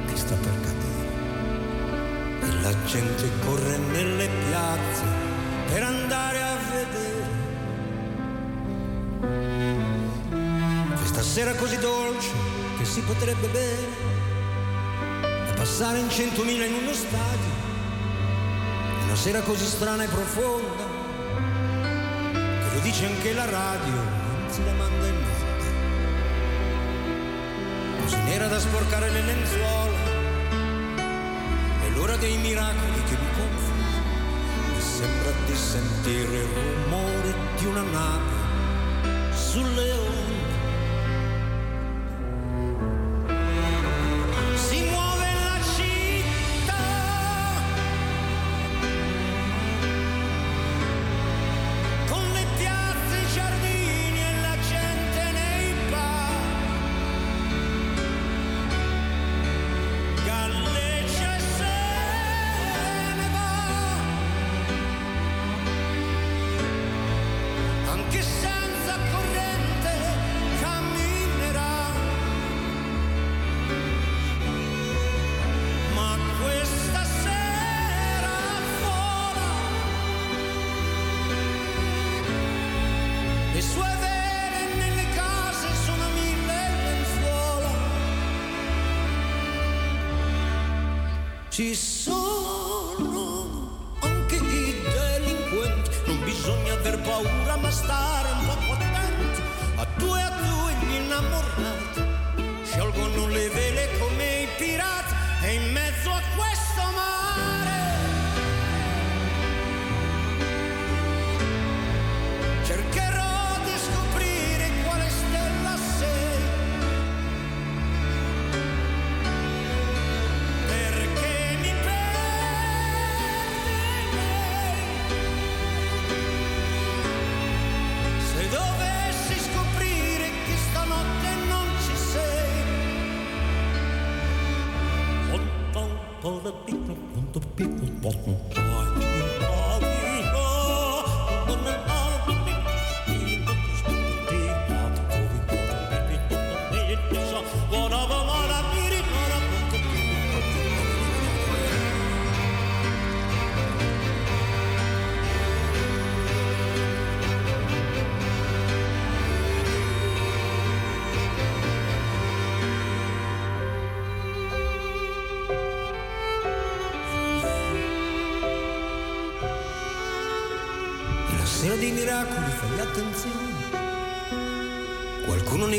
che 0.05 0.15
sta 0.15 0.35
per 0.35 0.53
cadere. 0.61 1.09
E 2.41 2.61
la 2.61 2.73
gente 2.85 3.29
corre 3.45 3.77
nelle 3.77 4.29
piazze 4.47 5.03
per 5.71 5.83
andare 5.83 6.41
a 6.41 6.55
vedere. 6.71 7.35
Questa 10.95 11.21
sera 11.23 11.53
così 11.55 11.77
dolce 11.79 12.29
che 12.77 12.85
si 12.85 13.01
potrebbe 13.01 13.47
bere 13.47 14.05
da 15.47 15.53
passare 15.55 15.99
in 15.99 16.09
centomila 16.09 16.65
in 16.65 16.73
uno 16.73 16.93
stadio. 16.93 17.56
Sera 19.17 19.41
così 19.41 19.65
strana 19.65 20.03
e 20.03 20.07
profonda 20.07 20.85
che 22.69 22.75
lo 22.75 22.79
dice 22.81 23.07
anche 23.07 23.33
la 23.33 23.45
radio, 23.45 23.99
anzi 24.43 24.63
la 24.63 24.71
manda 24.73 25.07
in 25.07 25.15
onda. 25.15 25.65
Così 28.03 28.17
nera 28.21 28.47
da 28.47 28.59
sporcare 28.59 29.09
le 29.09 29.21
lenzuola. 29.21 29.97
È 31.83 31.89
l'ora 31.95 32.15
dei 32.17 32.37
miracoli 32.37 33.03
che 33.03 33.17
mi 33.17 33.27
confonde. 33.35 33.85
Mi 34.73 34.81
sembra 34.81 35.31
di 35.45 35.55
sentire 35.55 36.37
il 36.37 36.47
rumore 36.47 37.35
di 37.57 37.65
una 37.65 37.81
nave 37.81 39.33
sulle 39.33 39.91
onde. 39.91 40.26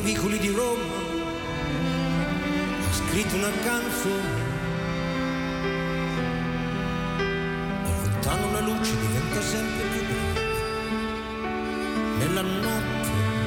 vicoli 0.08 0.38
di 0.38 0.48
Roma 0.48 0.96
ho 2.80 2.92
scritto 2.92 3.36
una 3.36 3.50
canzone. 3.62 4.46
Da 7.84 7.90
lontano 8.02 8.52
la 8.52 8.60
luce 8.60 8.96
diventa 8.96 9.40
sempre 9.42 9.86
più 9.92 10.02
bella 10.08 10.46
Nella 12.18 12.40
notte 12.40 13.37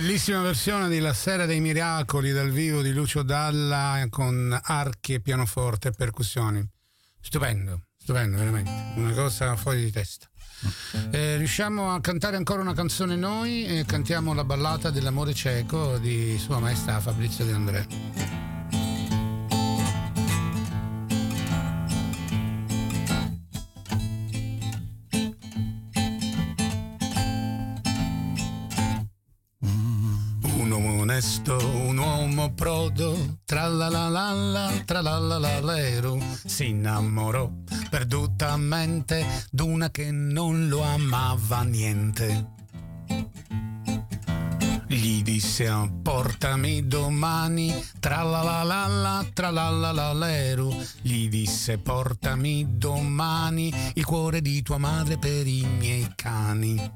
Bellissima 0.00 0.40
versione 0.42 0.88
di 0.88 1.00
La 1.00 1.12
Sera 1.12 1.44
dei 1.44 1.58
Miracoli 1.58 2.30
dal 2.30 2.50
vivo 2.52 2.82
di 2.82 2.92
Lucio 2.92 3.24
Dalla 3.24 4.06
con 4.08 4.56
archi 4.62 5.14
e 5.14 5.20
pianoforte 5.20 5.88
e 5.88 5.90
percussioni. 5.90 6.64
Stupendo, 7.20 7.80
stupendo, 8.00 8.36
veramente. 8.36 8.70
Una 8.94 9.12
cosa 9.12 9.56
fuori 9.56 9.82
di 9.82 9.90
testa. 9.90 10.28
Eh, 11.10 11.36
riusciamo 11.38 11.92
a 11.92 12.00
cantare 12.00 12.36
ancora 12.36 12.62
una 12.62 12.74
canzone 12.74 13.16
noi 13.16 13.66
e 13.66 13.84
cantiamo 13.86 14.34
la 14.34 14.44
ballata 14.44 14.90
dell'amore 14.90 15.34
cieco 15.34 15.98
di 15.98 16.38
Sua 16.38 16.60
Maestà 16.60 17.00
Fabrizio 17.00 17.44
De 17.44 18.27
André. 30.78 31.00
onesto, 31.00 31.56
un 31.56 31.98
uomo 31.98 32.52
prodo, 32.54 33.38
tra 33.44 33.66
la 33.66 33.88
la 33.88 34.08
la 34.08 34.32
la, 34.32 34.70
tra 34.84 35.00
la 35.00 35.18
la 35.18 35.38
la 35.38 35.60
lero, 35.60 36.18
si 36.44 36.68
innamorò 36.68 37.50
perdutamente 37.90 39.26
d'una 39.50 39.90
che 39.90 40.10
non 40.10 40.68
lo 40.68 40.82
amava 40.82 41.62
niente. 41.62 42.56
Gli 44.90 45.22
disse 45.22 45.70
portami 46.02 46.86
domani, 46.86 47.72
tra 48.00 48.22
la 48.22 48.42
la 48.42 48.62
la 48.62 48.86
la, 48.86 49.26
tra 49.32 49.50
la 49.50 49.68
la 49.68 49.92
la 49.92 50.12
lero. 50.12 50.74
Gli 51.02 51.28
disse 51.28 51.78
portami 51.78 52.66
domani 52.78 53.72
il 53.94 54.04
cuore 54.04 54.40
di 54.40 54.62
tua 54.62 54.78
madre 54.78 55.18
per 55.18 55.46
i 55.46 55.66
miei 55.78 56.10
cani. 56.14 56.90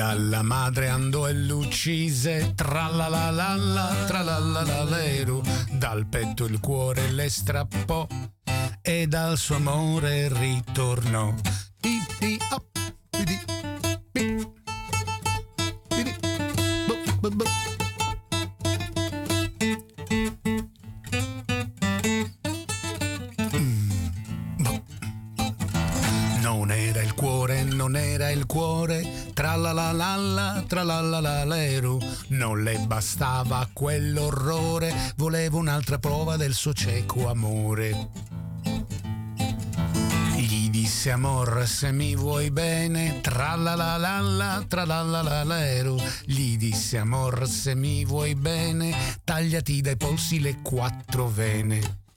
Dalla 0.00 0.40
madre 0.40 0.88
andò 0.88 1.28
e 1.28 1.34
l'uccise, 1.34 2.54
tra 2.54 2.88
la 2.88 3.06
la 3.08 3.28
la 3.28 3.54
la, 3.54 3.94
tra 4.06 4.22
la 4.22 4.38
la 4.38 4.62
la 4.62 4.82
leru, 4.82 5.42
dal 5.72 6.06
petto 6.06 6.46
il 6.46 6.58
cuore 6.58 7.10
le 7.10 7.28
strappò 7.28 8.06
e 8.80 9.06
dal 9.06 9.36
suo 9.36 9.56
amore 9.56 10.32
ritornò. 10.32 11.34
Di, 11.78 12.02
di, 12.18 12.38
oh, 12.50 12.64
di. 13.24 13.40
Non 27.72 27.96
era 27.96 28.30
il 28.30 28.46
cuore, 28.46 29.02
tra 29.40 29.56
la 29.56 29.72
la 29.72 29.90
la 29.92 30.16
la, 30.16 30.64
tra 30.66 30.82
la 30.82 31.00
la 31.00 31.18
la 31.18 31.46
leru. 31.46 31.98
Non 32.28 32.62
le 32.62 32.76
bastava 32.86 33.66
quell'orrore, 33.72 34.92
voleva 35.16 35.56
un'altra 35.56 35.98
prova 35.98 36.36
del 36.36 36.52
suo 36.52 36.74
cieco 36.74 37.26
amore. 37.26 38.10
Gli 40.36 40.68
disse 40.68 41.10
amor 41.10 41.66
se 41.66 41.90
mi 41.90 42.14
vuoi 42.14 42.50
bene, 42.50 43.22
tra 43.22 43.56
la 43.56 43.74
la 43.74 43.96
la 43.96 44.20
la, 44.20 44.62
tra 44.68 44.84
la 44.84 45.00
la 45.00 45.22
la 45.22 45.42
leru. 45.42 45.96
Gli 46.26 46.58
disse 46.58 46.98
amor 46.98 47.48
se 47.48 47.74
mi 47.74 48.04
vuoi 48.04 48.34
bene, 48.34 48.94
tagliati 49.24 49.80
dai 49.80 49.96
polsi 49.96 50.40
le 50.40 50.60
quattro 50.60 51.28
vene. 51.28 52.08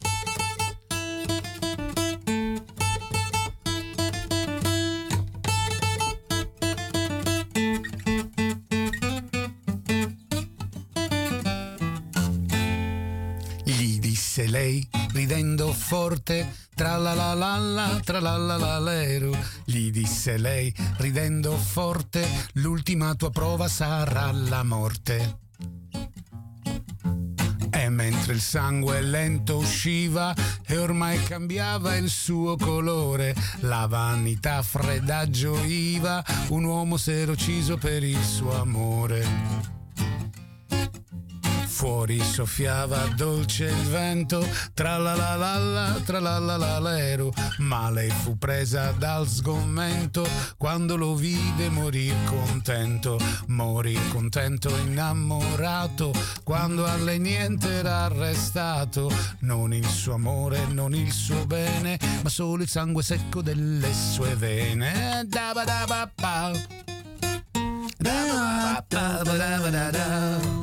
Forte, 16.24 16.55
tra 16.74 16.97
la 16.97 17.13
la 17.13 17.34
la 17.34 17.57
la, 17.57 17.99
tra 18.03 18.19
la 18.19 18.38
la 18.38 18.57
la 18.57 18.80
leru, 18.80 19.36
gli 19.65 19.91
disse 19.91 20.38
lei, 20.38 20.74
ridendo 20.97 21.55
forte, 21.57 22.26
l'ultima 22.53 23.13
tua 23.15 23.30
prova 23.30 23.67
sarà 23.67 24.32
la 24.32 24.63
morte. 24.63 25.41
E 27.69 27.89
mentre 27.89 28.34
il 28.34 28.41
sangue 28.41 29.01
lento 29.01 29.57
usciva 29.57 30.34
e 30.65 30.78
ormai 30.78 31.21
cambiava 31.24 31.95
il 31.95 32.09
suo 32.09 32.55
colore, 32.55 33.36
la 33.61 33.88
vanità 33.88 34.61
fredda 34.61 35.30
gioiva, 35.30 36.24
un 36.49 36.63
uomo 36.63 36.97
s'era 36.97 37.32
ucciso 37.32 37.78
per 37.78 38.03
il 38.03 38.24
suo 38.24 38.59
amore. 38.61 39.82
Fuori 41.74 42.21
soffiava 42.21 43.07
dolce 43.15 43.65
il 43.65 43.88
vento, 43.89 44.47
tra 44.76 44.97
la 44.97 45.15
la 45.15 45.36
la 45.36 45.57
la, 45.57 46.01
tra 46.05 46.19
la 46.19 46.38
la 46.38 46.55
la 46.55 46.80
l'ero, 46.80 47.34
ma 47.57 47.89
lei 47.89 48.09
fu 48.09 48.38
presa 48.38 48.91
dal 48.91 49.28
sgomento 49.28 50.26
quando 50.55 50.95
lo 50.95 51.15
vide 51.15 51.69
morir 51.69 52.13
contento, 52.26 53.19
morir 53.47 53.99
contento 54.11 54.69
innamorato, 54.78 56.13
quando 56.43 56.86
a 56.86 56.95
lei 56.95 57.19
niente 57.19 57.69
era 57.69 58.07
restato, 58.07 59.11
non 59.39 59.74
il 59.74 59.88
suo 59.88 60.13
amore, 60.13 60.67
non 60.67 60.93
il 60.93 61.11
suo 61.11 61.45
bene, 61.45 61.97
ma 62.21 62.30
solo 62.30 62.61
il 62.61 62.69
sangue 62.69 63.01
secco 63.01 63.41
delle 63.41 63.91
sue 63.93 64.36
vene. 64.36 65.26
Da 65.26 65.51
ba 65.53 65.63
da 65.65 65.84
ba 65.88 66.09
pa. 66.13 66.51
Da 67.97 68.26
ba 68.30 68.86
ba 68.88 69.21
ba 69.24 69.38
da 69.38 69.59
ba 69.59 69.89
da 69.89 70.62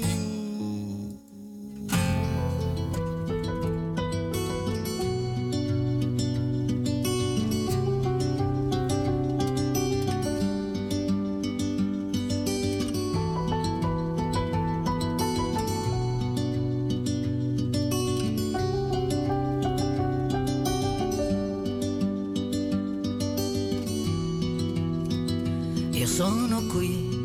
sono 26.11 26.65
qui 26.65 27.23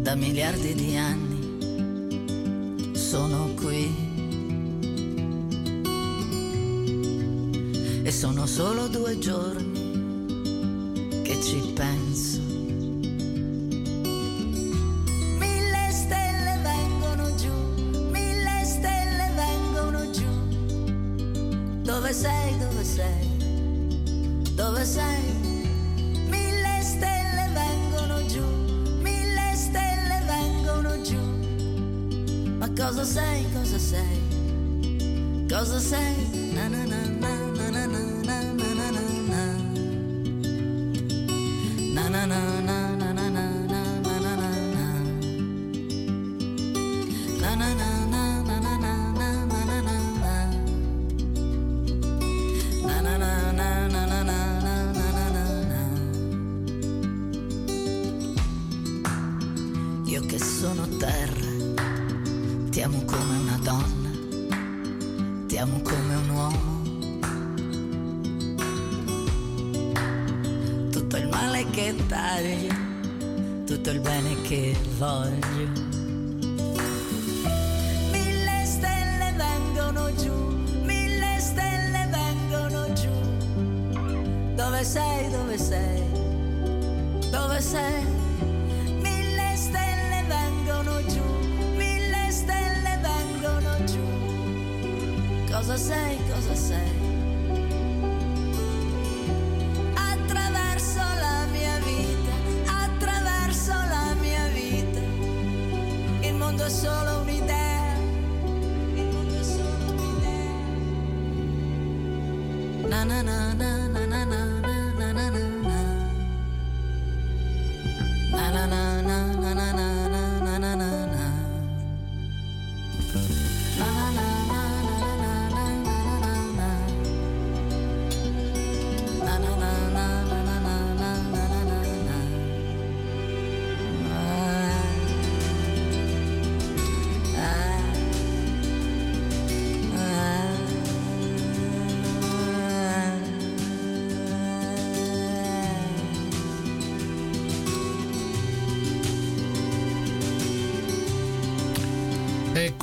da 0.00 0.14
miliardi 0.14 0.72
di 0.74 0.96
anni, 0.96 2.96
sono 2.96 3.52
qui. 3.54 4.06
E 8.02 8.10
sono 8.10 8.46
solo 8.46 8.88
due 8.88 9.18
giorni 9.18 11.20
che 11.22 11.42
ci 11.42 11.60
penso. 11.74 12.40
Mille 15.36 15.90
stelle 15.90 16.58
vengono 16.62 17.34
giù, 17.34 17.52
mille 18.10 18.64
stelle 18.64 19.30
vengono 19.36 20.10
giù. 20.10 20.24
Dove 21.82 22.14
sei, 22.14 22.56
dove 22.56 22.82
sei? 22.82 23.28
Dove 24.54 24.86
sei? 24.86 25.47
Cosa 32.88 33.04
sei, 33.04 33.46
cosa 33.52 33.78
sei? 33.78 34.22
Cosa 35.46 35.78
sei? 35.78 36.16
Na 36.54 36.70
na 36.70 36.86
na 36.86 37.04
na 37.06 37.70
na 37.70 37.86
na. 37.86 38.17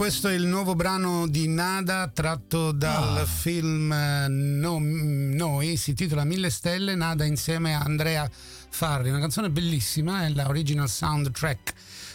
Questo 0.05 0.27
è 0.27 0.33
il 0.35 0.45
nuovo 0.45 0.75
brano 0.75 1.25
di 1.27 1.47
Nada 1.47 2.07
tratto 2.13 2.71
dal 2.71 3.17
Ah. 3.17 3.25
film 3.25 3.91
eh, 3.91 4.27
No- 4.27 4.77
Noi, 4.79 5.77
si 5.77 5.89
intitola 5.89 6.23
Mille 6.23 6.51
Stelle, 6.51 6.93
Nada 6.93 7.25
insieme 7.25 7.73
a 7.73 7.79
Andrea 7.79 8.29
Farri, 8.69 9.09
una 9.09 9.17
canzone 9.17 9.49
bellissima, 9.49 10.25
è 10.25 10.29
la 10.29 10.47
original 10.47 10.87
soundtrack 10.87 11.73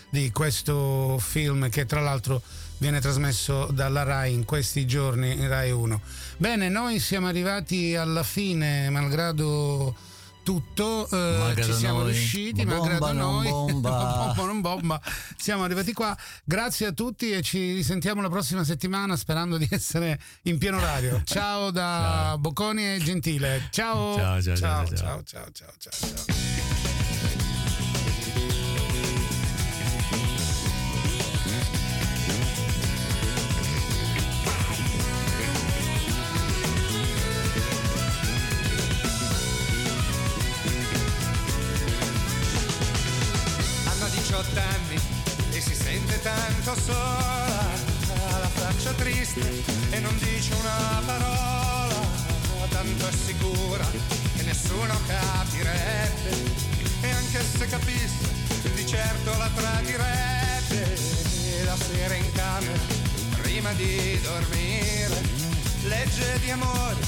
di 0.08 0.30
questo 0.30 1.18
film 1.18 1.68
che 1.68 1.84
tra 1.84 2.00
l'altro 2.00 2.40
viene 2.78 3.00
trasmesso 3.00 3.66
dalla 3.72 4.04
RAI 4.04 4.34
in 4.34 4.44
questi 4.44 4.86
giorni 4.86 5.32
in 5.32 5.48
RAI 5.48 5.72
1. 5.72 6.00
Bene, 6.36 6.68
noi 6.68 7.00
siamo 7.00 7.26
arrivati 7.26 7.96
alla 7.96 8.22
fine, 8.22 8.88
malgrado 8.90 9.96
tutto, 10.42 11.08
eh, 11.10 11.62
ci 11.62 11.72
siamo 11.72 12.00
noi. 12.00 12.12
riusciti, 12.12 12.64
Bomba, 12.64 12.76
malgrado 12.76 13.12
non 13.12 13.34
noi, 13.34 13.48
bomba. 13.48 13.90
bomba, 14.34 14.44
non 14.44 14.60
bomba, 14.60 15.00
siamo 15.36 15.64
arrivati 15.64 15.92
qua. 15.92 16.16
Grazie 16.44 16.86
a 16.86 16.92
tutti 16.92 17.30
e 17.30 17.42
ci 17.42 17.74
risentiamo 17.74 18.20
la 18.22 18.28
prossima 18.28 18.64
settimana 18.64 19.16
sperando 19.16 19.56
di 19.56 19.68
essere 19.70 20.18
in 20.42 20.58
pieno 20.58 20.76
orario. 20.78 21.22
Ciao 21.26 21.70
da 21.70 21.80
Ciao. 21.80 22.38
Bocconi 22.38 22.94
e 22.94 22.98
Gentile. 22.98 23.68
Ciao. 23.70 24.16
Ciao, 24.16 24.42
ciao, 24.42 24.56
ciao, 24.56 24.86
ciao, 24.86 24.96
ciao. 24.96 24.96
ciao, 24.96 25.22
ciao, 25.24 25.50
ciao, 25.52 25.72
ciao, 25.78 26.24
ciao. 26.24 26.49
Hanno 44.40 44.48
18 44.48 44.58
anni 44.58 45.00
e 45.52 45.60
si 45.60 45.74
sente 45.74 46.18
tanto 46.22 46.74
sola, 46.80 47.74
ha 48.32 48.38
la 48.38 48.48
faccia 48.48 48.90
triste 48.92 49.62
e 49.90 50.00
non 50.00 50.16
dice 50.16 50.54
una 50.54 51.02
parola, 51.04 51.94
tanto 52.70 53.06
è 53.06 53.12
sicura 53.12 53.84
che 53.90 54.42
nessuno 54.42 54.98
capirebbe. 55.06 56.30
E 57.02 57.10
anche 57.10 57.44
se 57.44 57.66
capisse 57.66 58.28
di 58.74 58.86
certo 58.86 59.36
la 59.36 59.50
tradirebbe 59.54 60.98
la 61.64 61.76
sera 61.76 62.14
in 62.14 62.32
camera 62.32 62.80
prima 63.42 63.72
di 63.72 64.18
dormire 64.22 65.20
legge 65.82 66.40
di 66.40 66.50
amore 66.50 67.00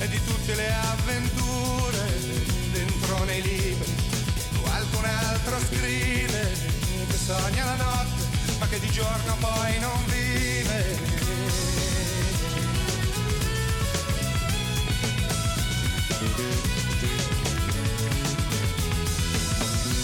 e 0.00 0.08
di 0.08 0.22
tutte 0.22 0.54
le 0.54 0.72
avventure 0.72 2.18
dentro 2.72 3.24
nei 3.24 3.40
libri 3.42 3.92
qualcun 4.60 5.04
altro 5.04 5.58
scrive 5.60 6.13
sogna 7.24 7.64
la 7.64 7.76
notte 7.76 8.22
ma 8.58 8.66
che 8.68 8.78
di 8.80 8.90
giorno 8.90 9.36
poi 9.40 9.78
non 9.78 10.04
vive 10.04 10.98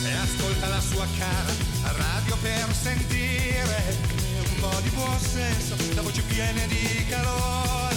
e 0.02 0.12
ascolta 0.12 0.68
la 0.68 0.80
sua 0.80 1.06
cara 1.18 1.52
radio 1.98 2.36
per 2.40 2.74
sentire 2.74 3.98
un 4.38 4.60
po' 4.60 4.80
di 4.80 4.88
buon 4.88 5.20
senso 5.20 5.76
la 5.94 6.00
voce 6.00 6.22
piena 6.22 6.64
di 6.68 7.04
calore 7.06 7.96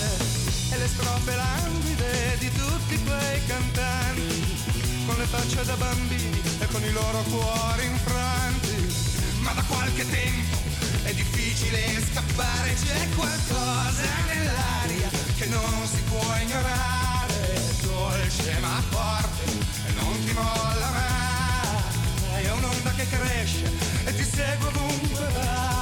e 0.70 0.78
le 0.78 0.88
strofe 0.88 1.34
languide 1.34 2.36
di 2.40 2.52
tutti 2.52 3.02
quei 3.06 3.46
cantanti 3.46 4.44
con 5.06 5.16
le 5.18 5.26
facce 5.26 5.64
da 5.64 5.76
bambini 5.78 6.42
e 6.60 6.68
con 6.68 6.84
i 6.84 6.92
loro 6.92 7.22
cuori 7.30 7.86
infranti. 7.86 8.73
Da 9.54 9.62
qualche 9.68 10.10
tempo. 10.10 10.58
È 11.04 11.14
difficile 11.14 12.02
scappare, 12.12 12.74
c'è 12.74 13.08
qualcosa 13.16 14.04
nell'aria 14.28 15.10
che 15.38 15.46
non 15.46 15.88
si 15.88 16.02
può 16.10 16.36
ignorare, 16.42 17.54
è 17.54 17.86
dolce 17.86 18.58
ma 18.60 18.82
forte 18.90 19.52
e 19.88 19.92
non 20.02 20.26
ti 20.26 20.32
molla 20.34 20.90
mai, 20.90 22.44
è 22.44 22.52
un'onda 22.52 22.92
che 22.92 23.08
cresce 23.10 23.72
e 24.06 24.16
ti 24.16 24.24
segue 24.24 24.68
ovunque 24.68 25.28
vai. 25.34 25.73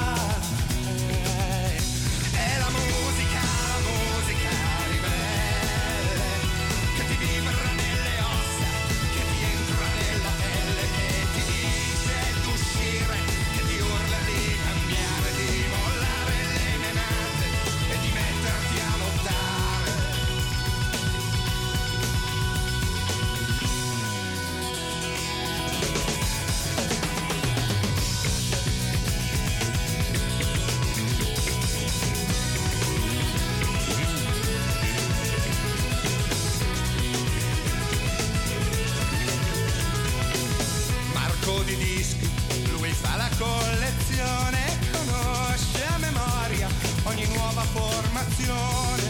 formazione 48.22 49.03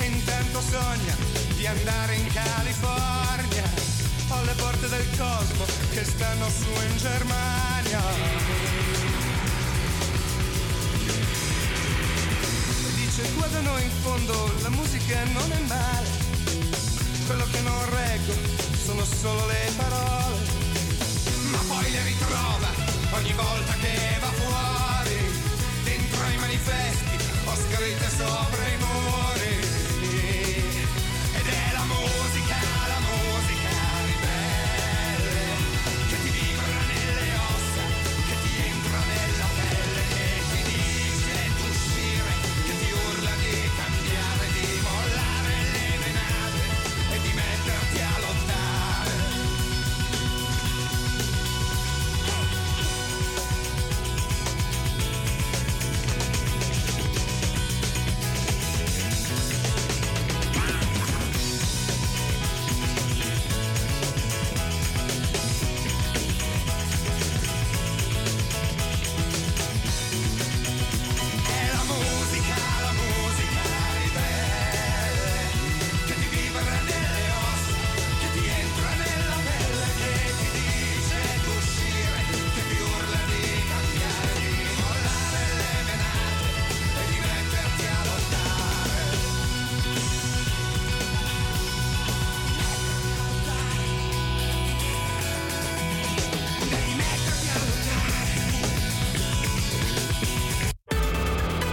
e 0.00 0.04
intanto 0.04 0.60
sogna 0.60 1.16
di 1.56 1.66
andare 1.66 2.14
in 2.16 2.26
California. 2.32 3.62
Ho 4.28 4.42
le 4.42 4.52
porte 4.54 4.88
del 4.88 5.06
cosmo 5.16 5.64
che 5.92 6.04
stanno 6.04 6.48
su 6.48 6.68
in 6.88 6.96
Germania. 6.96 8.02
Dice 12.94 13.22
qua 13.34 13.46
da 13.46 13.60
noi 13.60 13.82
in 13.82 13.90
fondo, 14.02 14.52
la 14.62 14.70
musica 14.70 15.22
non 15.32 15.52
è 15.52 15.60
male. 15.66 16.22
Quello 17.26 17.46
che 17.50 17.60
non 17.60 17.90
reggo 17.90 18.34
sono 18.84 19.04
solo 19.04 19.46
le 19.46 19.72
parole. 19.76 20.52
Ma 21.50 21.58
poi 21.68 21.90
le 21.90 22.02
ritrova 22.02 22.68
ogni 23.12 23.32
volta 23.32 23.72
che 23.80 24.18
va 24.20 24.32
fuori, 24.32 25.16
dentro 25.84 26.22
ai 26.24 26.36
manifesti 26.38 27.23
greatest 27.76 28.18
je 28.18 28.24
them. 28.24 29.23